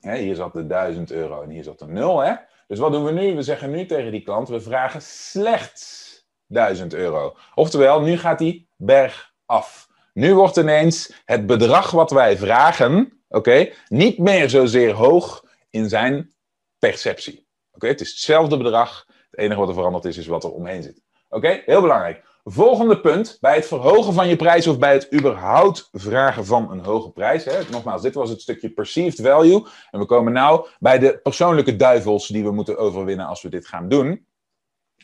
hier 0.00 0.34
zat 0.34 0.52
de 0.52 0.66
1000 0.66 1.10
euro 1.10 1.42
en 1.42 1.50
hier 1.50 1.62
zat 1.62 1.78
de 1.78 1.86
0. 1.86 2.18
Hè? 2.18 2.34
Dus 2.66 2.78
wat 2.78 2.92
doen 2.92 3.04
we 3.04 3.12
nu? 3.12 3.34
We 3.34 3.42
zeggen 3.42 3.70
nu 3.70 3.86
tegen 3.86 4.10
die 4.10 4.22
klant, 4.22 4.48
we 4.48 4.60
vragen 4.60 5.02
slechts 5.02 6.10
1000 6.46 6.94
euro. 6.94 7.36
Oftewel, 7.54 8.00
nu 8.00 8.18
gaat 8.18 8.38
die 8.38 8.68
berg 8.76 9.32
af. 9.46 9.88
Nu 10.12 10.34
wordt 10.34 10.56
ineens 10.56 11.22
het 11.24 11.46
bedrag 11.46 11.90
wat 11.90 12.10
wij 12.10 12.36
vragen, 12.38 13.22
oké, 13.28 13.72
niet 13.88 14.18
meer 14.18 14.50
zozeer 14.50 14.92
hoog 14.92 15.44
in 15.70 15.88
zijn 15.88 16.34
perceptie. 16.78 17.46
Oké, 17.72 17.86
het 17.86 18.00
is 18.00 18.10
hetzelfde 18.10 18.56
bedrag. 18.56 19.06
Het 19.30 19.40
enige 19.40 19.60
wat 19.60 19.68
er 19.68 19.74
veranderd 19.74 20.04
is, 20.04 20.16
is 20.16 20.26
wat 20.26 20.44
er 20.44 20.52
omheen 20.52 20.82
zit. 20.82 21.02
Oké, 21.28 21.62
heel 21.64 21.80
belangrijk. 21.80 22.24
Volgende 22.44 23.00
punt, 23.00 23.38
bij 23.40 23.54
het 23.54 23.66
verhogen 23.66 24.12
van 24.12 24.28
je 24.28 24.36
prijs 24.36 24.66
of 24.66 24.78
bij 24.78 24.92
het 24.92 25.14
überhaupt 25.14 25.88
vragen 25.92 26.46
van 26.46 26.70
een 26.70 26.84
hoge 26.84 27.10
prijs. 27.10 27.44
Hè, 27.44 27.58
nogmaals, 27.70 28.02
dit 28.02 28.14
was 28.14 28.30
het 28.30 28.40
stukje 28.40 28.70
perceived 28.70 29.20
value. 29.26 29.66
En 29.90 29.98
we 29.98 30.06
komen 30.06 30.32
nu 30.32 30.64
bij 30.78 30.98
de 30.98 31.18
persoonlijke 31.22 31.76
duivels 31.76 32.28
die 32.28 32.44
we 32.44 32.50
moeten 32.50 32.78
overwinnen 32.78 33.26
als 33.26 33.42
we 33.42 33.48
dit 33.48 33.66
gaan 33.66 33.88
doen. 33.88 34.26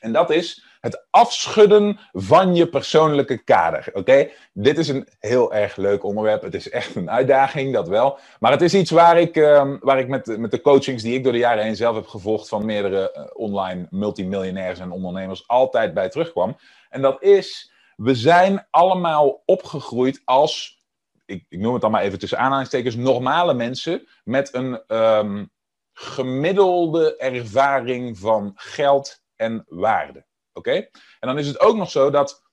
En 0.00 0.12
dat 0.12 0.30
is 0.30 0.64
het 0.86 1.06
afschudden 1.10 1.98
van 2.12 2.54
je 2.54 2.68
persoonlijke 2.68 3.44
kader. 3.44 3.88
Oké, 3.92 4.28
dit 4.52 4.78
is 4.78 4.88
een 4.88 5.08
heel 5.18 5.54
erg 5.54 5.76
leuk 5.76 6.04
onderwerp. 6.04 6.42
Het 6.42 6.54
is 6.54 6.70
echt 6.70 6.94
een 6.94 7.10
uitdaging, 7.10 7.72
dat 7.72 7.88
wel. 7.88 8.18
Maar 8.40 8.52
het 8.52 8.62
is 8.62 8.74
iets 8.74 8.90
waar 8.90 9.18
ik, 9.20 9.36
uh, 9.36 9.74
waar 9.80 9.98
ik 9.98 10.08
met, 10.08 10.38
met 10.38 10.50
de 10.50 10.60
coachings 10.60 11.02
die 11.02 11.14
ik 11.14 11.22
door 11.22 11.32
de 11.32 11.38
jaren 11.38 11.64
heen 11.64 11.76
zelf 11.76 11.94
heb 11.94 12.06
gevolgd 12.06 12.48
van 12.48 12.64
meerdere 12.64 13.12
uh, 13.16 13.24
online 13.32 13.86
multimiljonairs 13.90 14.78
en 14.78 14.90
ondernemers 14.90 15.48
altijd 15.48 15.94
bij 15.94 16.08
terugkwam. 16.08 16.56
En 16.88 17.02
dat 17.02 17.22
is, 17.22 17.72
we 17.96 18.14
zijn 18.14 18.66
allemaal 18.70 19.42
opgegroeid 19.44 20.22
als, 20.24 20.82
ik, 21.24 21.44
ik 21.48 21.58
noem 21.58 21.72
het 21.72 21.82
dan 21.82 21.90
maar 21.90 22.02
even 22.02 22.18
tussen 22.18 22.38
aanhalingstekens, 22.38 22.94
normale 22.96 23.54
mensen 23.54 24.08
met 24.24 24.54
een 24.54 24.96
um, 24.96 25.50
gemiddelde 25.92 27.16
ervaring 27.16 28.18
van 28.18 28.52
geld 28.54 29.22
en 29.36 29.64
waarde. 29.68 30.24
Oké? 30.56 30.74
En 31.20 31.28
dan 31.28 31.38
is 31.38 31.46
het 31.46 31.60
ook 31.60 31.76
nog 31.76 31.90
zo 31.90 32.10
dat 32.10 32.44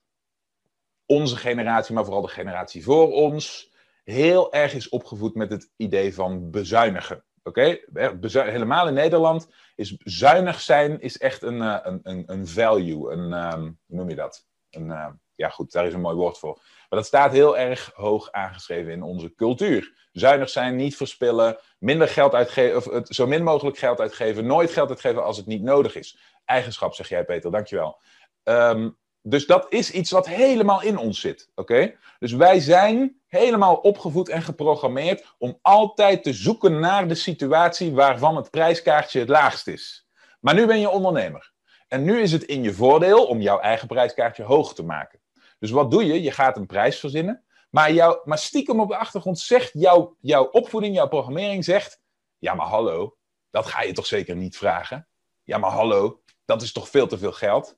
onze 1.06 1.36
generatie, 1.36 1.96
maar 1.96 2.04
vooral 2.04 2.22
de 2.22 2.28
generatie 2.28 2.84
voor 2.84 3.12
ons, 3.12 3.74
heel 4.04 4.54
erg 4.54 4.74
is 4.74 4.90
opgevoed 4.90 5.36
met 5.36 5.52
het 5.52 5.72
idee 5.76 6.14
van 6.14 6.52
bezuinigen. 6.52 7.26
Oké? 7.44 7.80
Helemaal 8.22 8.88
in 8.88 8.94
Nederland 8.94 9.48
is 9.76 9.96
zuinig 9.98 10.60
zijn 10.60 11.00
is 11.02 11.18
echt 11.18 11.42
een, 11.42 11.62
eh, 11.62 11.80
een, 12.04 12.24
een, 12.26 12.48
value. 12.48 13.12
Een, 13.12 13.54
um, 13.54 13.80
hoe 13.86 13.98
noem 13.98 14.10
je 14.10 14.16
dat? 14.16 14.48
Een, 14.70 14.86
uh, 14.86 15.10
ja, 15.44 15.50
goed, 15.50 15.72
daar 15.72 15.88
is 15.88 15.94
een 15.94 16.02
mooi 16.02 16.16
woord 16.16 16.38
voor. 16.38 16.54
Maar 16.90 17.00
dat 17.00 17.06
staat 17.06 17.32
heel 17.32 17.58
erg 17.58 17.92
hoog 17.96 18.32
aangeschreven 18.32 18.92
in 18.92 19.04
onze 19.04 19.34
cultuur. 19.36 20.08
Zuinig 20.12 20.50
zijn, 20.50 20.76
niet 20.76 20.96
verspillen, 20.96 21.58
minder 21.80 22.08
geld 22.08 22.34
uitgeven, 22.34 22.78
of 22.78 23.08
zo 23.08 23.28
min 23.28 23.44
mogelijk 23.44 23.78
geld 23.78 24.00
uitgeven, 24.00 24.46
nooit 24.46 24.72
geld 24.72 24.90
uitgeven 24.90 25.24
als 25.24 25.38
het 25.38 25.46
niet 25.46 25.62
nodig 25.62 25.96
is. 25.96 26.18
Eigenschap, 26.46 26.94
zeg 26.94 27.10
jij, 27.10 27.26
Peter, 27.26 27.52
dankjewel. 27.52 27.98
Um, 28.44 28.98
dus 29.26 29.46
dat 29.46 29.66
is 29.70 29.92
iets 29.92 30.12
wat 30.12 30.28
helemaal 30.28 30.82
in 30.82 30.98
ons 30.98 31.20
zit. 31.20 31.50
Oké? 31.56 31.96
Dus 32.20 32.32
wij 32.32 32.60
zijn 32.60 33.22
helemaal 33.28 33.76
opgevoed 33.76 34.30
en 34.30 34.42
geprogrammeerd 34.42 35.36
om 35.38 35.60
altijd 35.62 36.24
te 36.24 36.34
zoeken 36.34 36.80
naar 36.80 37.08
de 37.08 37.16
situatie 37.16 37.94
waarvan 37.94 38.36
het 38.36 38.52
prijskaartje 38.52 39.20
het 39.20 39.30
laagst 39.30 39.68
is. 39.68 40.08
Maar 40.40 40.54
nu 40.54 40.66
ben 40.66 40.80
je 40.80 40.90
ondernemer. 40.90 41.54
En 41.88 42.04
nu 42.04 42.22
is 42.22 42.32
het 42.32 42.44
in 42.44 42.64
je 42.64 42.74
voordeel 42.74 43.26
om 43.26 43.42
jouw 43.42 43.60
eigen 43.60 43.88
prijskaartje 43.88 44.44
hoog 44.44 44.74
te 44.74 44.84
maken. 44.84 45.20
Dus 45.64 45.72
wat 45.72 45.92
doe 45.92 46.06
je? 46.06 46.22
Je 46.22 46.32
gaat 46.32 46.58
een 46.58 46.66
prijs 46.66 47.00
verzinnen. 47.00 47.44
Maar, 47.70 47.92
jou, 47.92 48.20
maar 48.24 48.38
stiekem 48.38 48.80
op 48.80 48.90
de 48.90 48.98
achtergrond 48.98 49.40
zegt 49.40 49.72
jouw, 49.74 50.18
jouw 50.20 50.44
opvoeding, 50.44 50.96
jouw 50.96 51.08
programmering 51.08 51.64
zegt... 51.64 52.02
Ja, 52.38 52.54
maar 52.54 52.68
hallo, 52.68 53.18
dat 53.50 53.66
ga 53.66 53.82
je 53.82 53.94
toch 53.94 54.06
zeker 54.06 54.36
niet 54.36 54.58
vragen? 54.58 55.08
Ja, 55.44 55.58
maar 55.58 55.72
hallo, 55.72 56.22
dat 56.46 56.62
is 56.62 56.72
toch 56.72 56.90
veel 56.90 57.08
te 57.08 57.18
veel 57.18 57.32
geld? 57.32 57.78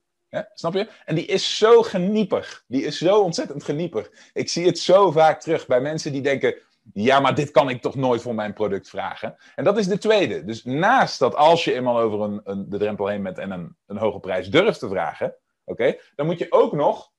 Snap 0.54 0.74
je? 0.74 0.90
En 1.06 1.16
die 1.16 1.26
is 1.26 1.58
zo 1.58 1.82
geniepig. 1.82 2.64
Die 2.68 2.84
is 2.84 2.98
zo 2.98 3.22
ontzettend 3.22 3.64
geniepig. 3.64 4.12
Ik 4.34 4.50
zie 4.50 4.66
het 4.66 4.80
zo 4.80 5.12
vaak 5.12 5.42
terug 5.42 5.68
bij 5.68 5.82
mensen 5.82 6.12
die 6.12 6.22
denken: 6.22 6.56
ja, 6.94 7.20
maar 7.20 7.36
dit 7.36 7.52
kan 7.52 7.70
ik 7.70 7.82
toch 7.82 7.96
nooit 7.96 8.22
voor 8.22 8.36
mijn 8.36 8.54
product 8.54 8.90
vragen. 8.90 9.38
En 9.56 9.64
dat 9.64 9.78
is 9.78 9.88
de 9.88 9.98
tweede. 9.98 10.44
Dus 10.44 10.64
naast 10.64 11.20
dat 11.20 11.36
als 11.36 11.64
je 11.64 11.74
eenmaal 11.74 12.00
over 12.00 12.22
een, 12.22 12.42
een 12.44 12.70
de 12.70 12.78
drempel 12.78 13.08
heen 13.08 13.24
bent 13.24 13.38
en 13.38 13.52
een, 13.52 13.78
een 13.86 13.98
hoge 13.98 14.20
prijs 14.20 14.50
durft 14.50 14.80
te 14.80 14.90
vragen, 14.90 15.36
oké, 15.64 15.96
dan 16.16 16.26
moet 16.26 16.40
je 16.40 16.52
ook 16.52 16.74
nog 16.74 17.14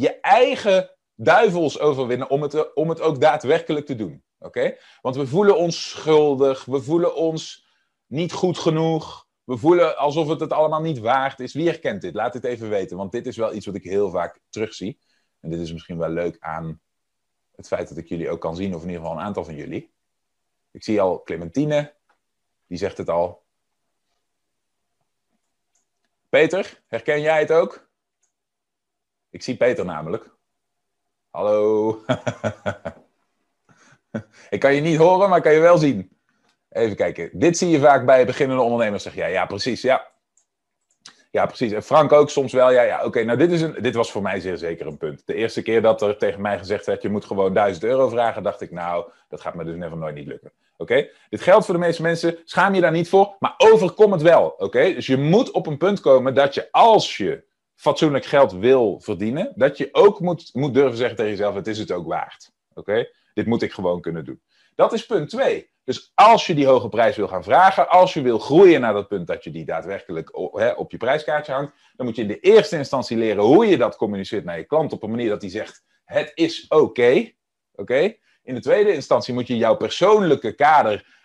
je 0.00 0.20
eigen 0.20 0.90
duivels 1.14 1.78
overwinnen 1.78 2.30
om 2.30 2.42
het, 2.42 2.74
om 2.74 2.88
het 2.88 3.00
ook 3.00 3.20
daadwerkelijk 3.20 3.86
te 3.86 3.94
doen. 3.94 4.22
Oké? 4.38 4.76
Want 5.00 5.16
we 5.16 5.26
voelen 5.26 5.56
ons 5.56 5.88
schuldig, 5.88 6.64
we 6.64 6.82
voelen 6.82 7.14
ons 7.14 7.66
niet 8.06 8.32
goed 8.32 8.58
genoeg. 8.58 9.26
We 9.44 9.56
voelen 9.56 9.96
alsof 9.96 10.28
het 10.28 10.40
het 10.40 10.52
allemaal 10.52 10.80
niet 10.80 10.98
waard 10.98 11.40
is. 11.40 11.52
Wie 11.52 11.68
herkent 11.68 12.00
dit? 12.00 12.14
Laat 12.14 12.34
het 12.34 12.44
even 12.44 12.68
weten, 12.68 12.96
want 12.96 13.12
dit 13.12 13.26
is 13.26 13.36
wel 13.36 13.54
iets 13.54 13.66
wat 13.66 13.74
ik 13.74 13.84
heel 13.84 14.10
vaak 14.10 14.40
terugzie. 14.48 14.98
En 15.40 15.50
dit 15.50 15.60
is 15.60 15.72
misschien 15.72 15.98
wel 15.98 16.08
leuk 16.08 16.36
aan 16.40 16.80
het 17.56 17.66
feit 17.66 17.88
dat 17.88 17.98
ik 17.98 18.08
jullie 18.08 18.30
ook 18.30 18.40
kan 18.40 18.56
zien, 18.56 18.74
of 18.74 18.82
in 18.82 18.88
ieder 18.88 19.02
geval 19.02 19.16
een 19.18 19.24
aantal 19.24 19.44
van 19.44 19.54
jullie. 19.54 19.92
Ik 20.70 20.84
zie 20.84 21.00
al 21.00 21.22
Clementine, 21.22 21.94
die 22.66 22.78
zegt 22.78 22.98
het 22.98 23.08
al. 23.08 23.42
Peter, 26.28 26.82
herken 26.86 27.20
jij 27.20 27.38
het 27.38 27.52
ook? 27.52 27.87
Ik 29.30 29.42
zie 29.42 29.56
Peter 29.56 29.84
namelijk. 29.84 30.30
Hallo. 31.30 31.90
ik 34.50 34.60
kan 34.60 34.74
je 34.74 34.80
niet 34.80 34.96
horen, 34.96 35.28
maar 35.28 35.40
kan 35.40 35.52
je 35.52 35.60
wel 35.60 35.78
zien. 35.78 36.10
Even 36.68 36.96
kijken. 36.96 37.30
Dit 37.32 37.58
zie 37.58 37.68
je 37.68 37.80
vaak 37.80 38.06
bij 38.06 38.26
beginnende 38.26 38.62
ondernemers. 38.62 39.02
Zeg 39.02 39.14
jij, 39.14 39.32
ja, 39.32 39.46
precies, 39.46 39.82
ja. 39.82 40.10
Ja, 41.30 41.46
precies. 41.46 41.72
En 41.72 41.82
Frank 41.82 42.12
ook 42.12 42.30
soms 42.30 42.52
wel. 42.52 42.70
Ja, 42.70 42.82
ja, 42.82 43.04
oké. 43.04 43.24
nou, 43.24 43.38
dit, 43.38 43.52
is 43.52 43.60
een, 43.60 43.76
dit 43.80 43.94
was 43.94 44.10
voor 44.10 44.22
mij 44.22 44.40
zeer 44.40 44.56
zeker 44.56 44.86
een 44.86 44.96
punt. 44.96 45.26
De 45.26 45.34
eerste 45.34 45.62
keer 45.62 45.82
dat 45.82 46.02
er 46.02 46.16
tegen 46.16 46.40
mij 46.40 46.58
gezegd 46.58 46.86
werd: 46.86 47.02
je 47.02 47.08
moet 47.08 47.24
gewoon 47.24 47.54
1000 47.54 47.84
euro 47.84 48.08
vragen, 48.08 48.42
dacht 48.42 48.60
ik, 48.60 48.70
nou, 48.70 49.10
dat 49.28 49.40
gaat 49.40 49.54
me 49.54 49.64
dus 49.64 49.76
never 49.76 49.96
nooit 49.96 50.14
niet 50.14 50.26
lukken. 50.26 50.52
Oké? 50.76 51.08
Dit 51.28 51.40
geldt 51.40 51.64
voor 51.64 51.74
de 51.74 51.80
meeste 51.80 52.02
mensen. 52.02 52.38
Schaam 52.44 52.74
je 52.74 52.80
daar 52.80 52.90
niet 52.90 53.08
voor, 53.08 53.36
maar 53.38 53.54
overkom 53.56 54.12
het 54.12 54.22
wel. 54.22 54.54
Oké? 54.58 54.94
Dus 54.94 55.06
je 55.06 55.16
moet 55.16 55.50
op 55.50 55.66
een 55.66 55.78
punt 55.78 56.00
komen 56.00 56.34
dat 56.34 56.54
je, 56.54 56.68
als 56.70 57.16
je 57.16 57.44
fatsoenlijk 57.78 58.24
geld 58.24 58.52
wil 58.52 59.00
verdienen, 59.00 59.52
dat 59.54 59.76
je 59.76 59.88
ook 59.92 60.20
moet, 60.20 60.50
moet 60.52 60.74
durven 60.74 60.96
zeggen 60.96 61.16
tegen 61.16 61.30
jezelf: 61.30 61.54
het 61.54 61.66
is 61.66 61.78
het 61.78 61.92
ook 61.92 62.06
waard. 62.06 62.50
Oké? 62.74 63.08
Dit 63.34 63.46
moet 63.46 63.62
ik 63.62 63.72
gewoon 63.72 64.00
kunnen 64.00 64.24
doen. 64.24 64.40
Dat 64.74 64.92
is 64.92 65.06
punt 65.06 65.28
twee. 65.28 65.70
Dus 65.84 66.12
als 66.14 66.46
je 66.46 66.54
die 66.54 66.66
hoge 66.66 66.88
prijs 66.88 67.16
wil 67.16 67.28
gaan 67.28 67.44
vragen, 67.44 67.88
als 67.88 68.14
je 68.14 68.22
wil 68.22 68.38
groeien 68.38 68.80
naar 68.80 68.92
dat 68.92 69.08
punt 69.08 69.26
dat 69.26 69.44
je 69.44 69.50
die 69.50 69.64
daadwerkelijk 69.64 70.36
op 70.78 70.90
je 70.90 70.96
prijskaartje 70.96 71.52
hangt, 71.52 71.72
dan 71.96 72.06
moet 72.06 72.16
je 72.16 72.22
in 72.22 72.28
de 72.28 72.40
eerste 72.40 72.76
instantie 72.76 73.16
leren 73.16 73.44
hoe 73.44 73.66
je 73.66 73.76
dat 73.76 73.96
communiceert 73.96 74.44
naar 74.44 74.58
je 74.58 74.64
klant 74.64 74.92
op 74.92 75.02
een 75.02 75.10
manier 75.10 75.28
dat 75.28 75.40
hij 75.42 75.50
zegt: 75.50 75.84
het 76.04 76.32
is 76.34 76.66
oké. 76.68 77.32
Oké? 77.72 78.14
In 78.42 78.54
de 78.54 78.60
tweede 78.60 78.94
instantie 78.94 79.34
moet 79.34 79.46
je 79.46 79.56
jouw 79.56 79.76
persoonlijke 79.76 80.54
kader 80.54 81.17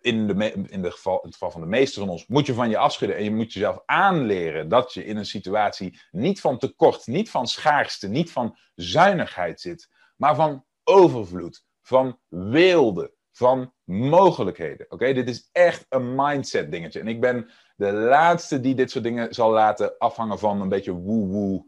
in, 0.00 0.26
de, 0.26 0.52
in, 0.68 0.82
de 0.82 0.90
geval, 0.90 1.18
het 1.22 1.32
geval 1.32 1.50
van 1.50 1.60
de 1.60 1.66
meeste 1.66 2.00
van 2.00 2.08
ons, 2.08 2.26
moet 2.26 2.46
je 2.46 2.54
van 2.54 2.68
je 2.68 2.78
afschudden 2.78 3.16
en 3.16 3.24
je 3.24 3.34
moet 3.34 3.52
jezelf 3.52 3.82
aanleren 3.84 4.68
dat 4.68 4.92
je 4.92 5.04
in 5.04 5.16
een 5.16 5.26
situatie 5.26 6.00
niet 6.10 6.40
van 6.40 6.58
tekort, 6.58 7.06
niet 7.06 7.30
van 7.30 7.46
schaarste, 7.46 8.08
niet 8.08 8.32
van 8.32 8.56
zuinigheid 8.74 9.60
zit, 9.60 9.88
maar 10.16 10.34
van 10.34 10.64
overvloed, 10.84 11.64
van 11.82 12.18
weelde, 12.28 13.14
van 13.32 13.72
mogelijkheden. 13.84 14.86
Oké, 14.88 15.12
dit 15.12 15.28
is 15.28 15.48
echt 15.52 15.86
een 15.88 16.14
mindset 16.14 16.70
dingetje. 16.70 17.00
En 17.00 17.08
ik 17.08 17.20
ben 17.20 17.50
de 17.76 17.92
laatste 17.92 18.60
die 18.60 18.74
dit 18.74 18.90
soort 18.90 19.04
dingen 19.04 19.34
zal 19.34 19.50
laten 19.50 19.98
afhangen 19.98 20.38
van 20.38 20.60
een 20.60 20.68
beetje 20.68 20.92
woe-woe 20.92 21.66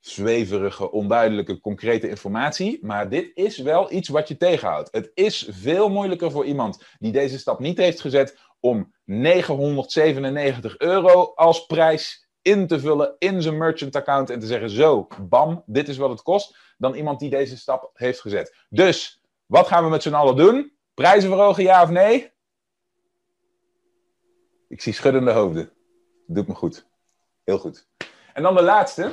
zweverige, 0.00 0.90
onduidelijke, 0.90 1.60
concrete 1.60 2.08
informatie. 2.08 2.78
Maar 2.82 3.08
dit 3.08 3.30
is 3.34 3.58
wel 3.58 3.92
iets 3.92 4.08
wat 4.08 4.28
je 4.28 4.36
tegenhoudt. 4.36 4.88
Het 4.92 5.10
is 5.14 5.48
veel 5.50 5.88
moeilijker 5.88 6.30
voor 6.30 6.44
iemand 6.44 6.84
die 6.98 7.12
deze 7.12 7.38
stap 7.38 7.58
niet 7.58 7.78
heeft 7.78 8.00
gezet 8.00 8.38
om 8.60 8.94
997 9.04 10.78
euro 10.78 11.32
als 11.34 11.66
prijs 11.66 12.28
in 12.42 12.66
te 12.66 12.80
vullen 12.80 13.14
in 13.18 13.42
zijn 13.42 13.58
merchant 13.58 13.96
account 13.96 14.30
en 14.30 14.40
te 14.40 14.46
zeggen: 14.46 14.70
Zo, 14.70 15.06
bam, 15.20 15.62
dit 15.66 15.88
is 15.88 15.96
wat 15.96 16.10
het 16.10 16.22
kost. 16.22 16.56
Dan 16.76 16.94
iemand 16.94 17.20
die 17.20 17.30
deze 17.30 17.56
stap 17.56 17.90
heeft 17.94 18.20
gezet. 18.20 18.54
Dus 18.68 19.22
wat 19.46 19.66
gaan 19.66 19.84
we 19.84 19.90
met 19.90 20.02
z'n 20.02 20.14
allen 20.14 20.36
doen? 20.36 20.72
Prijzen 20.94 21.30
verhogen, 21.30 21.62
ja 21.62 21.82
of 21.82 21.90
nee? 21.90 22.32
Ik 24.68 24.80
zie 24.80 24.92
schuddende 24.92 25.32
hoofden. 25.32 25.72
Doet 26.26 26.48
me 26.48 26.54
goed. 26.54 26.86
Heel 27.44 27.58
goed. 27.58 27.88
En 28.34 28.42
dan 28.42 28.54
de 28.54 28.62
laatste. 28.62 29.12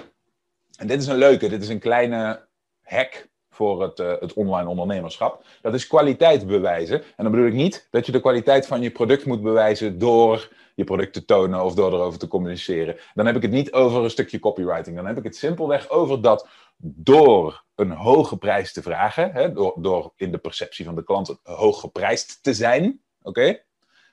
En 0.78 0.88
dit 0.88 1.02
is 1.02 1.08
een 1.08 1.18
leuke, 1.18 1.50
dit 1.50 1.62
is 1.62 1.70
een 1.70 1.80
kleine 1.80 2.48
hack 2.82 3.28
voor 3.50 3.82
het, 3.82 4.00
uh, 4.00 4.14
het 4.20 4.34
online 4.34 4.70
ondernemerschap. 4.70 5.46
Dat 5.62 5.74
is 5.74 5.88
kwaliteit 5.88 6.48
bewijzen. 6.48 7.02
En 7.02 7.24
dan 7.24 7.32
bedoel 7.32 7.48
ik 7.48 7.54
niet 7.54 7.88
dat 7.92 8.06
je 8.06 8.12
de 8.12 8.20
kwaliteit 8.20 8.68
van 8.68 8.82
je 8.82 8.92
product 8.92 9.26
moet 9.26 9.42
bewijzen 9.42 10.00
door 10.00 10.52
je 10.76 10.84
product 10.84 11.14
te 11.14 11.26
tonen 11.26 11.64
of 11.64 11.74
door 11.74 11.94
erover 11.94 12.20
te 12.20 12.28
communiceren. 12.28 12.98
Dan 13.14 13.26
heb 13.26 13.36
ik 13.36 13.42
het 13.42 13.52
niet 13.52 13.74
over 13.74 14.04
een 14.04 14.10
stukje 14.10 14.40
copywriting. 14.40 14.96
Dan 14.96 15.06
heb 15.06 15.18
ik 15.18 15.24
het 15.24 15.36
simpelweg 15.36 15.90
over 15.90 16.22
dat 16.22 16.48
door 16.78 17.64
een 17.76 17.92
hoge 17.92 18.38
prijs 18.38 18.74
te 18.74 18.82
vragen, 18.82 19.32
hè, 19.32 19.52
door, 19.52 19.74
door 19.78 20.14
in 20.16 20.32
de 20.32 20.38
perceptie 20.38 20.86
van 20.86 20.96
de 20.96 21.04
klant 21.04 21.40
hoog 21.44 21.80
geprijsd 21.80 22.44
te 22.44 22.54
zijn, 22.54 23.02
oké, 23.22 23.62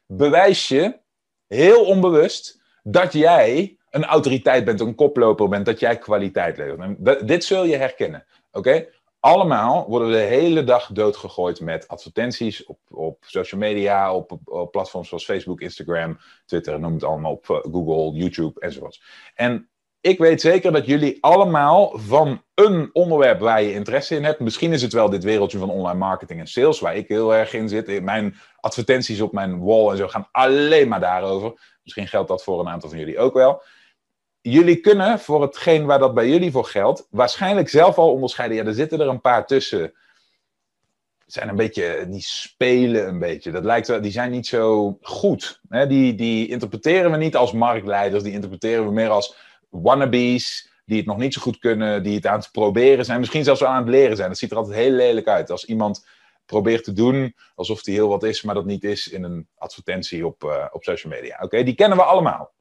bewijs 0.07 0.69
je 0.69 1.00
heel 1.47 1.85
onbewust 1.85 2.61
dat 2.83 3.12
jij 3.12 3.76
een 3.92 4.04
autoriteit 4.04 4.64
bent, 4.64 4.80
een 4.80 4.94
koploper 4.94 5.49
bent, 5.49 5.66
dat 5.66 5.80
jij 5.80 5.99
kwaliteit 5.99 6.56
levert. 6.56 7.28
dit 7.28 7.44
zul 7.44 7.64
je 7.64 7.76
herkennen. 7.76 8.25
Oké? 8.52 8.87
Allemaal 9.20 9.88
worden 9.88 10.08
we 10.08 10.14
de 10.14 10.20
hele 10.20 10.64
dag 10.64 10.90
doodgegooid 10.92 11.61
met 11.61 11.88
advertenties 11.88 12.66
op, 12.66 12.78
op 12.88 13.25
social 13.26 13.61
media, 13.61 14.14
op, 14.14 14.38
op, 14.44 14.70
platforms 14.70 15.08
zoals 15.08 15.25
Facebook, 15.25 15.61
Instagram, 15.61 16.18
Twitter, 16.46 16.80
noem 16.80 16.92
het 16.92 17.04
allemaal 17.04 17.32
op, 17.32 17.50
eh, 17.50 17.56
Google, 17.72 18.18
YouTube 18.18 18.61
enzovoorts. 18.61 19.02
En 19.34 19.68
ik 20.00 20.18
weet 20.18 20.40
zeker 20.40 20.72
dat 20.72 20.87
jullie 20.87 21.18
allemaal 21.20 21.99
van 21.99 22.42
een 22.54 22.90
onderwerp 22.92 23.40
waar 23.40 23.62
je 23.62 23.72
interesse 23.72 24.16
in 24.16 24.25
hebt. 24.25 24.40
Misschien 24.40 24.72
is 24.72 24.82
het 24.82 24.92
wel 24.92 25.11
dit 25.11 25.25
wereldje 25.25 25.58
van 25.58 25.70
online 25.70 25.99
marketing 25.99 26.40
en 26.40 26.46
sales, 26.46 26.80
waar 26.80 26.96
ik 26.96 27.08
heel 27.08 27.34
erg 27.34 27.52
in 27.52 27.68
zit. 27.68 28.02
Mijn 28.02 28.37
advertenties 28.61 29.20
op 29.20 29.32
mijn 29.32 29.64
wall 29.64 29.90
en 29.90 29.96
zo 29.96 30.08
gaan 30.08 30.28
alleen 30.32 30.88
maar 30.88 31.00
daarover. 31.00 31.78
Misschien 31.82 32.08
geldt 32.08 32.28
dat 32.28 32.45
voor 32.45 32.60
een 32.60 32.69
aantal 32.69 32.88
van 32.88 32.99
jullie 32.99 33.19
ook 33.19 33.34
wel 33.34 33.62
jullie 34.43 34.76
kunnen 34.76 35.19
voor 35.19 35.43
hetgeen 35.43 35.85
waar 35.85 35.99
dat 35.99 36.15
bij 36.15 36.28
jullie 36.28 36.50
voor 36.50 36.65
geldt, 36.65 37.07
waarschijnlijk 37.11 37.69
zelf 37.69 37.99
al 37.99 38.13
onderscheiden. 38.13 38.57
Ja, 38.57 38.65
er 38.65 38.75
zitten 38.75 39.00
er 39.00 39.09
een 39.09 39.21
paar 39.21 39.47
tussen. 39.47 39.93
Zijn 41.26 41.49
een 41.49 41.57
beetje, 41.57 42.07
die 42.09 42.21
spelen 42.21 43.09
een 43.09 43.19
beetje. 43.19 43.50
Dat 43.50 43.65
lijkt 43.65 43.89
wel, 43.89 44.00
die 44.00 44.11
zijn 44.11 44.31
niet 44.31 44.47
zo 44.47 44.97
goed. 45.00 45.61
Hè? 45.69 45.87
Die, 45.87 46.15
die 46.15 46.49
interpreteren 46.49 47.11
we 47.11 47.17
niet 47.17 47.37
als 47.37 47.52
marktleiders, 47.52 48.23
die 48.23 48.33
interpreteren 48.33 48.85
we 48.85 48.93
meer 48.93 49.09
als 49.09 49.37
wannabes, 49.69 50.71
die 50.85 50.97
het 50.97 51.07
nog 51.07 51.17
niet 51.17 51.35
zo 51.35 51.41
goed 51.41 51.59
kunnen, 51.59 52.02
die 52.02 52.15
het 52.15 52.26
aan 52.26 52.39
het 52.39 52.49
proberen 52.52 53.05
zijn, 53.05 53.19
misschien 53.19 53.45
zelfs 53.45 53.65
aan 53.65 53.83
het 53.83 53.89
leren 53.89 54.17
zijn. 54.17 54.28
Dat 54.28 54.39
ziet 54.39 54.50
er 54.50 54.57
altijd 54.57 54.76
heel 54.76 54.91
lelijk 54.91 55.26
uit. 55.26 55.50
Als 55.50 55.65
iemand 55.65 56.07
probeert 56.47 56.85
te 56.85 56.93
doen 56.93 57.37
alsof 57.55 57.85
hij 57.85 57.95
heel 57.95 58.09
wat 58.09 58.23
is, 58.23 58.43
maar 58.43 58.55
dat 58.55 58.65
niet 58.65 58.85
is 58.85 59.09
in 59.09 59.23
een 59.23 59.49
advertentie 59.55 60.26
op, 60.26 60.45
uh, 60.45 60.67
op 60.71 60.85
social 60.85 61.13
media. 61.13 61.39
Oké, 61.41 61.63
die 61.63 61.75
kennen 61.75 61.99
we 61.99 62.05
allemaal. 62.05 62.52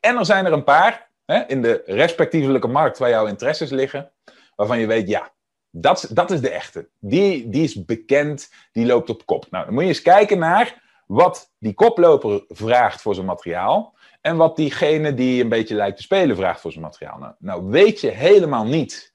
En 0.00 0.16
er 0.16 0.24
zijn 0.24 0.46
er 0.46 0.52
een 0.52 0.64
paar 0.64 1.08
hè, 1.24 1.46
in 1.46 1.62
de 1.62 1.82
respectievelijke 1.86 2.68
markt 2.68 2.98
waar 2.98 3.10
jouw 3.10 3.26
interesses 3.26 3.70
liggen, 3.70 4.10
waarvan 4.56 4.78
je 4.78 4.86
weet, 4.86 5.08
ja, 5.08 5.32
dat, 5.70 6.10
dat 6.10 6.30
is 6.30 6.40
de 6.40 6.50
echte. 6.50 6.88
Die, 6.98 7.48
die 7.48 7.62
is 7.62 7.84
bekend, 7.84 8.52
die 8.72 8.86
loopt 8.86 9.10
op 9.10 9.26
kop. 9.26 9.46
Nou, 9.50 9.64
dan 9.64 9.74
moet 9.74 9.82
je 9.82 9.88
eens 9.88 10.02
kijken 10.02 10.38
naar 10.38 10.82
wat 11.06 11.52
die 11.58 11.74
koploper 11.74 12.44
vraagt 12.48 13.02
voor 13.02 13.14
zijn 13.14 13.26
materiaal. 13.26 13.94
En 14.20 14.36
wat 14.36 14.56
diegene 14.56 15.14
die 15.14 15.42
een 15.42 15.48
beetje 15.48 15.74
lijkt 15.74 15.96
te 15.96 16.02
spelen 16.02 16.36
vraagt 16.36 16.60
voor 16.60 16.72
zijn 16.72 16.84
materiaal. 16.84 17.18
Nou, 17.18 17.34
nou 17.38 17.64
weet 17.64 18.00
je 18.00 18.08
helemaal 18.08 18.64
niet 18.64 19.12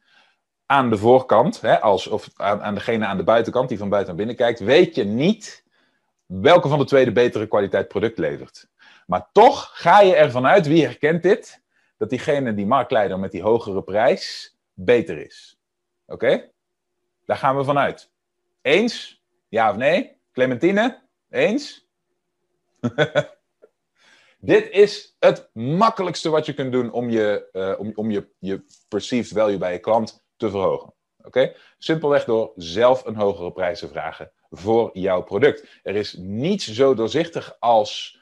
aan 0.66 0.90
de 0.90 0.98
voorkant, 0.98 1.62
hè, 1.62 1.82
als, 1.82 2.08
of 2.08 2.30
aan, 2.36 2.64
aan 2.64 2.74
degene 2.74 3.06
aan 3.06 3.18
de 3.18 3.24
buitenkant 3.24 3.70
die 3.70 3.78
van 3.78 3.90
buiten 3.90 4.16
naar 4.16 4.26
binnen 4.26 4.46
kijkt, 4.46 4.60
weet 4.60 4.96
je 4.96 5.04
niet 5.04 5.64
welke 6.26 6.68
van 6.68 6.80
de 6.80 6.86
twee 6.86 7.06
de 7.06 7.12
betere 7.12 7.48
kwaliteit 7.48 7.88
product 7.88 8.18
levert. 8.18 8.68
Maar 9.06 9.30
toch 9.32 9.72
ga 9.74 10.02
je 10.02 10.16
ervan 10.16 10.46
uit, 10.46 10.68
wie 10.68 10.86
herkent 10.86 11.24
dit, 11.24 11.64
dat 11.98 12.10
diegene 12.10 12.54
die 12.54 12.66
marktleider 12.66 13.20
met 13.20 13.32
die 13.32 13.42
hogere 13.42 13.84
prijs 13.84 14.58
beter 14.74 15.26
is. 15.26 15.60
Oké? 16.06 16.52
Daar 17.26 17.38
gaan 17.38 17.58
we 17.58 17.64
vanuit. 17.64 18.12
Eens? 18.62 19.24
Ja 19.50 19.70
of 19.70 19.76
nee? 19.76 20.18
Clementine? 20.32 21.02
Eens? 21.30 21.88
Dit 24.40 24.70
is 24.70 25.16
het 25.20 25.50
makkelijkste 25.54 26.30
wat 26.30 26.46
je 26.46 26.54
kunt 26.54 26.72
doen 26.72 26.92
om 26.92 27.10
je, 27.10 27.50
uh, 27.54 27.80
om, 27.80 27.92
om 27.96 28.12
je, 28.12 28.30
je 28.40 28.66
perceived 28.88 29.38
value 29.38 29.58
bij 29.58 29.72
je 29.72 29.80
klant 29.80 30.26
te 30.38 30.50
verhogen. 30.50 30.94
Oké? 31.24 31.54
Simpelweg 31.78 32.26
door 32.26 32.52
zelf 32.56 33.06
een 33.06 33.16
hogere 33.16 33.52
prijs 33.52 33.80
te 33.80 33.88
vragen 33.88 34.32
voor 34.50 34.90
jouw 34.94 35.24
product. 35.24 35.80
Er 35.84 35.96
is 35.96 36.14
niets 36.18 36.74
zo 36.74 36.94
doorzichtig 36.94 37.56
als 37.60 38.20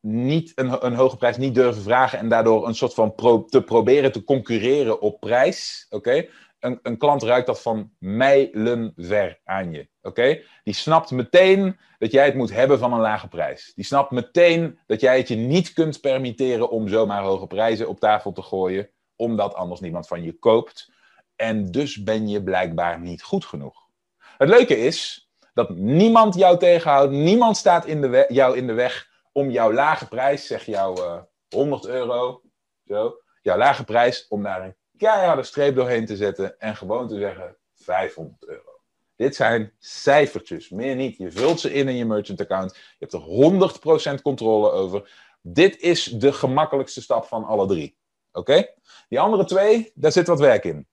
niet 0.00 0.52
een, 0.54 0.86
een 0.86 0.94
hoge 0.94 1.16
prijs 1.16 1.36
niet 1.36 1.54
durven 1.54 1.82
vragen 1.82 2.18
en 2.18 2.28
daardoor 2.28 2.66
een 2.66 2.74
soort 2.74 2.94
van 2.94 3.14
pro, 3.14 3.44
te 3.44 3.62
proberen 3.62 4.12
te 4.12 4.24
concurreren 4.24 5.00
op 5.00 5.20
prijs. 5.20 5.86
Oké? 5.90 6.26
Een, 6.58 6.78
een 6.82 6.98
klant 6.98 7.22
ruikt 7.22 7.46
dat 7.46 7.62
van 7.62 7.90
mijlenver 7.98 9.40
aan 9.44 9.72
je. 9.72 9.88
Oké? 10.02 10.40
Die 10.64 10.74
snapt 10.74 11.10
meteen 11.10 11.78
dat 11.98 12.12
jij 12.12 12.24
het 12.24 12.34
moet 12.34 12.52
hebben 12.52 12.78
van 12.78 12.92
een 12.92 13.00
lage 13.00 13.28
prijs. 13.28 13.72
Die 13.74 13.84
snapt 13.84 14.10
meteen 14.10 14.78
dat 14.86 15.00
jij 15.00 15.16
het 15.16 15.28
je 15.28 15.36
niet 15.36 15.72
kunt 15.72 16.00
permitteren 16.00 16.70
om 16.70 16.88
zomaar 16.88 17.22
hoge 17.22 17.46
prijzen 17.46 17.88
op 17.88 18.00
tafel 18.00 18.32
te 18.32 18.42
gooien, 18.42 18.90
omdat 19.16 19.54
anders 19.54 19.80
niemand 19.80 20.06
van 20.06 20.22
je 20.22 20.32
koopt. 20.32 20.92
En 21.36 21.70
dus 21.70 22.02
ben 22.02 22.28
je 22.28 22.42
blijkbaar 22.42 23.00
niet 23.00 23.22
goed 23.22 23.44
genoeg. 23.44 23.88
Het 24.18 24.48
leuke 24.48 24.78
is 24.78 25.28
dat 25.54 25.70
niemand 25.70 26.34
jou 26.34 26.58
tegenhoudt, 26.58 27.12
niemand 27.12 27.56
staat 27.56 27.86
in 27.86 28.00
de 28.00 28.24
jou 28.28 28.56
in 28.56 28.66
de 28.66 28.72
weg 28.72 29.09
om 29.32 29.50
jouw 29.50 29.72
lage 29.72 30.08
prijs, 30.08 30.46
zeg 30.46 30.64
jouw 30.64 30.96
uh, 30.96 31.20
100 31.48 31.86
euro, 31.86 32.42
zo, 32.86 33.20
jouw 33.42 33.56
lage 33.56 33.84
prijs, 33.84 34.26
om 34.28 34.42
daar 34.42 34.62
een 34.62 34.76
keiharde 34.96 35.42
streep 35.42 35.74
doorheen 35.74 36.06
te 36.06 36.16
zetten 36.16 36.58
en 36.58 36.76
gewoon 36.76 37.08
te 37.08 37.18
zeggen 37.18 37.56
500 37.74 38.46
euro. 38.46 38.70
Dit 39.16 39.36
zijn 39.36 39.72
cijfertjes, 39.78 40.68
meer 40.68 40.96
niet. 40.96 41.16
Je 41.16 41.30
vult 41.30 41.60
ze 41.60 41.72
in 41.72 41.88
in 41.88 41.96
je 41.96 42.04
merchant 42.04 42.40
account. 42.40 42.74
Je 42.74 43.06
hebt 43.08 43.12
er 43.12 44.18
100% 44.18 44.22
controle 44.22 44.70
over. 44.70 45.10
Dit 45.42 45.80
is 45.80 46.04
de 46.04 46.32
gemakkelijkste 46.32 47.02
stap 47.02 47.24
van 47.24 47.44
alle 47.44 47.66
drie. 47.66 47.96
Oké? 48.32 48.66
Die 49.08 49.20
andere 49.20 49.44
twee, 49.44 49.92
daar 49.94 50.12
zit 50.12 50.26
wat 50.26 50.40
werk 50.40 50.64
in. 50.64 50.88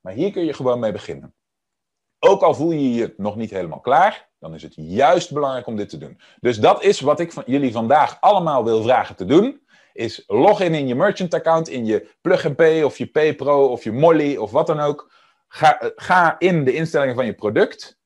Maar 0.00 0.12
hier 0.12 0.32
kun 0.32 0.44
je 0.44 0.52
gewoon 0.52 0.78
mee 0.78 0.92
beginnen. 0.92 1.34
Ook 2.18 2.42
al 2.42 2.54
voel 2.54 2.70
je 2.70 2.94
je 2.94 3.14
nog 3.16 3.36
niet 3.36 3.50
helemaal 3.50 3.80
klaar, 3.80 4.30
dan 4.42 4.54
is 4.54 4.62
het 4.62 4.74
juist 4.76 5.32
belangrijk 5.32 5.66
om 5.66 5.76
dit 5.76 5.88
te 5.88 5.98
doen. 5.98 6.20
Dus 6.40 6.58
dat 6.58 6.82
is 6.82 7.00
wat 7.00 7.20
ik 7.20 7.32
van 7.32 7.42
jullie 7.46 7.72
vandaag 7.72 8.20
allemaal 8.20 8.64
wil 8.64 8.82
vragen 8.82 9.16
te 9.16 9.24
doen. 9.24 9.62
Is 9.92 10.24
log 10.26 10.60
in 10.60 10.74
in 10.74 10.86
je 10.86 10.94
merchant 10.94 11.34
account, 11.34 11.68
in 11.68 11.86
je 11.86 12.10
Plug 12.20 12.46
of 12.84 12.98
je 12.98 13.06
PayPro 13.06 13.66
of 13.66 13.84
je 13.84 13.92
Molly 13.92 14.36
of 14.36 14.50
wat 14.50 14.66
dan 14.66 14.80
ook. 14.80 15.12
Ga, 15.48 15.80
eh, 15.80 15.90
ga 15.94 16.38
in 16.38 16.64
de 16.64 16.74
instellingen 16.74 17.14
van 17.14 17.26
je 17.26 17.34
product 17.34 17.98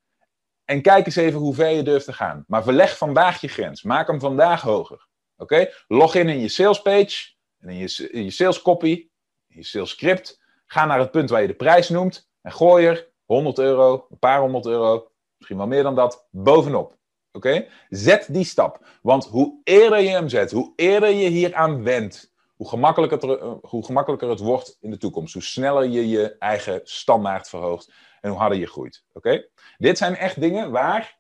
en 0.65 0.83
kijk 0.83 1.07
eens 1.07 1.17
even 1.17 1.41
hoe 1.41 1.55
ver 1.55 1.71
je 1.71 1.83
durft 1.83 2.05
te 2.05 2.13
gaan. 2.13 2.45
Maar 2.47 2.63
verleg 2.63 2.97
vandaag 2.97 3.41
je 3.41 3.49
grens. 3.49 3.83
Maak 3.83 4.07
hem 4.07 4.21
vandaag 4.21 4.63
hoger. 4.63 5.09
Oké? 5.37 5.69
Log 5.89 6.15
in 6.15 6.29
in 6.29 6.41
je 6.41 6.49
sales 6.49 6.83
page 6.83 7.35
en 7.59 7.69
in 7.69 7.77
je, 7.77 8.09
in 8.11 8.25
je 8.25 8.31
sales 8.31 8.63
copy. 8.63 9.09
je 9.47 9.63
sales 9.63 9.91
script. 9.91 10.41
Ga 10.67 10.85
naar 10.85 10.99
het 10.99 11.11
punt 11.11 11.31
waar 11.31 11.41
je 11.41 11.47
de 11.47 11.55
prijs 11.55 11.89
noemt 11.89 12.29
en 12.43 12.53
gooi 12.53 12.87
er 12.87 13.09
100 13.25 13.59
euro, 13.59 14.07
een 14.11 14.19
paar 14.19 14.41
honderd 14.41 14.67
euro, 14.67 15.11
misschien 15.37 15.57
wel 15.57 15.67
meer 15.67 15.83
dan 15.83 15.95
dat, 15.95 16.29
bovenop. 16.31 16.97
Oké? 17.33 17.67
Zet 17.89 18.33
die 18.33 18.45
stap. 18.45 18.87
Want 19.03 19.27
hoe 19.27 19.61
eerder 19.65 20.01
je 20.01 20.09
hem 20.09 20.29
zet, 20.29 20.51
hoe 20.51 20.73
eerder 20.77 21.09
je 21.09 21.29
hieraan 21.29 21.83
wendt, 21.83 22.35
hoe 22.57 22.69
gemakkelijker, 22.69 23.31
het, 23.31 23.61
hoe 23.63 23.85
gemakkelijker 23.85 24.29
het 24.29 24.41
wordt 24.41 24.77
in 24.81 24.91
de 24.91 24.99
toekomst. 24.99 25.33
Hoe 25.33 25.43
sneller 25.43 25.85
je 25.85 26.09
je 26.09 26.39
eigen 26.39 26.81
standaard 26.85 27.49
verhoogt 27.49 27.93
en 28.21 28.31
hoe 28.31 28.39
harder 28.39 28.59
je 28.59 28.67
groeit. 28.67 29.05
Oké? 29.13 29.49
Dit 29.79 29.99
zijn 29.99 30.17
echt 30.17 30.41
dingen 30.41 30.71
waar 30.71 31.19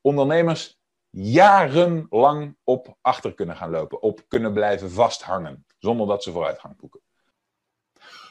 ondernemers 0.00 0.80
jarenlang 1.10 2.56
op 2.64 2.96
achter 3.00 3.34
kunnen 3.34 3.56
gaan 3.56 3.70
lopen, 3.70 4.02
op 4.02 4.24
kunnen 4.28 4.52
blijven 4.52 4.90
vasthangen, 4.90 5.66
zonder 5.78 6.06
dat 6.06 6.22
ze 6.22 6.32
vooruitgang 6.32 6.76
boeken. 6.76 7.00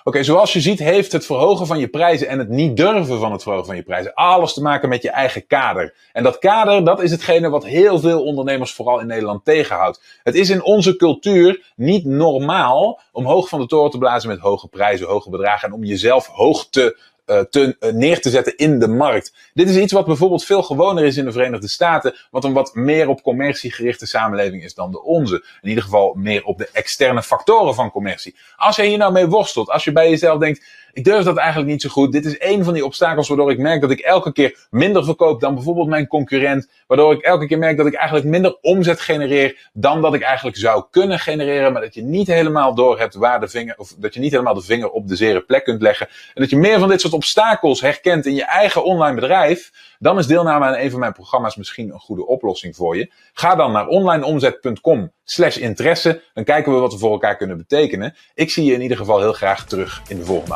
Oké, 0.08 0.24
zoals 0.24 0.54
je 0.54 0.62
ziet 0.62 0.80
heeft 0.80 1.12
het 1.12 1.26
verhogen 1.26 1.68
van 1.68 1.80
je 1.80 1.88
prijzen 1.88 2.28
en 2.28 2.40
het 2.40 2.50
niet 2.50 2.78
durven 2.78 3.20
van 3.20 3.32
het 3.32 3.42
verhogen 3.42 3.68
van 3.68 3.76
je 3.76 3.84
prijzen 3.84 4.14
alles 4.14 4.54
te 4.54 4.62
maken 4.62 4.90
met 4.90 5.02
je 5.02 5.10
eigen 5.10 5.48
kader. 5.48 5.96
En 6.14 6.24
dat 6.24 6.40
kader, 6.40 6.84
dat 6.84 7.02
is 7.02 7.12
hetgene 7.12 7.50
wat 7.50 7.66
heel 7.66 8.00
veel 8.00 8.24
ondernemers 8.24 8.74
vooral 8.74 9.00
in 9.00 9.08
Nederland 9.08 9.46
tegenhoudt. 9.46 10.02
Het 10.24 10.36
is 10.36 10.50
in 10.50 10.64
onze 10.64 10.96
cultuur 10.96 11.74
niet 11.76 12.06
normaal 12.06 13.00
om 13.12 13.26
hoog 13.26 13.50
van 13.50 13.60
de 13.60 13.66
toren 13.66 13.92
te 13.92 13.98
blazen 13.98 14.30
met 14.30 14.40
hoge 14.40 14.68
prijzen, 14.68 15.08
hoge 15.08 15.30
bedragen 15.30 15.68
en 15.68 15.74
om 15.74 15.84
jezelf 15.84 16.28
hoog 16.28 16.68
te 16.70 17.00
uh, 17.28 17.40
te, 17.40 17.76
uh, 17.80 17.92
neer 17.92 18.22
te 18.22 18.30
zetten 18.30 18.58
in 18.58 18.80
de 18.80 18.88
markt. 18.88 19.34
Dit 19.54 19.70
is 19.70 19.78
iets 19.78 19.94
wat 19.94 20.06
bijvoorbeeld 20.06 20.46
veel 20.46 20.64
gewoner 20.64 21.04
is 21.04 21.18
in 21.18 21.26
de 21.26 21.32
Verenigde 21.32 21.68
Staten, 21.68 22.16
wat 22.32 22.44
een 22.44 22.54
wat 22.54 22.76
meer 22.76 23.10
op 23.10 23.22
commercie 23.22 23.72
gerichte 23.72 24.06
samenleving 24.06 24.64
is 24.64 24.74
dan 24.74 24.92
de 24.92 25.04
onze. 25.04 25.46
In 25.62 25.70
ieder 25.70 25.84
geval 25.84 26.14
meer 26.14 26.44
op 26.44 26.58
de 26.58 26.70
externe 26.74 27.24
factoren 27.24 27.76
van 27.76 27.92
commercie. 27.92 28.36
Als 28.56 28.76
je 28.76 28.84
hier 28.84 28.98
nou 28.98 29.12
mee 29.12 29.28
worstelt, 29.28 29.70
als 29.70 29.84
je 29.84 29.92
bij 29.92 30.10
jezelf 30.10 30.40
denkt, 30.40 30.66
ik 30.98 31.04
durf 31.04 31.24
dat 31.24 31.38
eigenlijk 31.38 31.70
niet 31.70 31.82
zo 31.82 31.90
goed. 31.90 32.12
Dit 32.12 32.26
is 32.26 32.36
een 32.40 32.64
van 32.64 32.74
die 32.74 32.86
obstakels 32.86 33.28
waardoor 33.28 33.52
ik 33.52 33.58
merk 33.58 33.82
dat 33.82 33.92
ik 33.92 34.00
elke 34.00 34.32
keer 34.32 34.68
minder 34.70 35.04
verkoop 35.04 35.42
dan 35.42 35.54
bijvoorbeeld 35.54 35.88
mijn 35.88 36.08
concurrent. 36.08 36.70
Waardoor 36.88 37.14
ik 37.14 37.22
elke 37.22 37.48
keer 37.48 37.58
merk 37.58 37.78
dat 37.78 37.86
ik 37.86 37.94
eigenlijk 37.94 38.28
minder 38.28 38.58
omzet 38.62 39.00
genereer 39.00 39.70
dan 39.74 40.02
dat 40.02 40.14
ik 40.14 40.22
eigenlijk 40.22 40.58
zou 40.58 40.84
kunnen 40.92 41.20
genereren. 41.20 41.74
Maar 41.74 41.82
dat 41.82 41.94
je 41.94 42.04
niet 42.04 42.28
helemaal 42.28 42.76
door 42.76 43.00
hebt 43.00 43.16
waar 43.16 43.40
de 43.40 43.48
vinger, 43.48 43.76
of 43.78 43.96
dat 43.98 44.14
je 44.14 44.20
niet 44.20 44.32
helemaal 44.32 44.54
de 44.54 44.62
vinger 44.62 44.90
op 44.90 45.08
de 45.08 45.16
zere 45.16 45.42
plek 45.42 45.64
kunt 45.64 45.82
leggen. 45.82 46.08
En 46.08 46.42
dat 46.42 46.50
je 46.50 46.58
meer 46.58 46.80
van 46.80 46.90
dit 46.90 47.02
soort 47.02 47.14
obstakels 47.14 47.82
herkent 47.82 48.26
in 48.26 48.36
je 48.36 48.46
eigen 48.46 48.84
online 48.84 49.16
bedrijf. 49.16 49.72
Dan 50.00 50.18
is 50.18 50.28
deelname 50.28 50.66
aan 50.66 50.76
een 50.76 50.92
van 50.92 51.00
mijn 51.00 51.14
programma's 51.14 51.56
misschien 51.56 51.94
een 51.94 52.00
goede 52.00 52.28
oplossing 52.28 52.76
voor 52.76 52.98
je. 52.98 53.12
Ga 53.34 53.56
dan 53.56 53.72
naar 53.72 53.88
onlineomzet.com 53.88 55.12
slash 55.24 55.58
interesse. 55.58 56.22
Dan 56.34 56.44
kijken 56.44 56.74
we 56.74 56.80
wat 56.80 56.94
we 56.94 57.00
voor 57.00 57.12
elkaar 57.12 57.38
kunnen 57.38 57.58
betekenen. 57.58 58.16
Ik 58.34 58.50
zie 58.50 58.66
je 58.66 58.74
in 58.74 58.82
ieder 58.82 58.98
geval 58.98 59.20
heel 59.20 59.34
graag 59.34 59.66
terug 59.66 60.02
in 60.08 60.18
de 60.18 60.26
volgende 60.26 60.56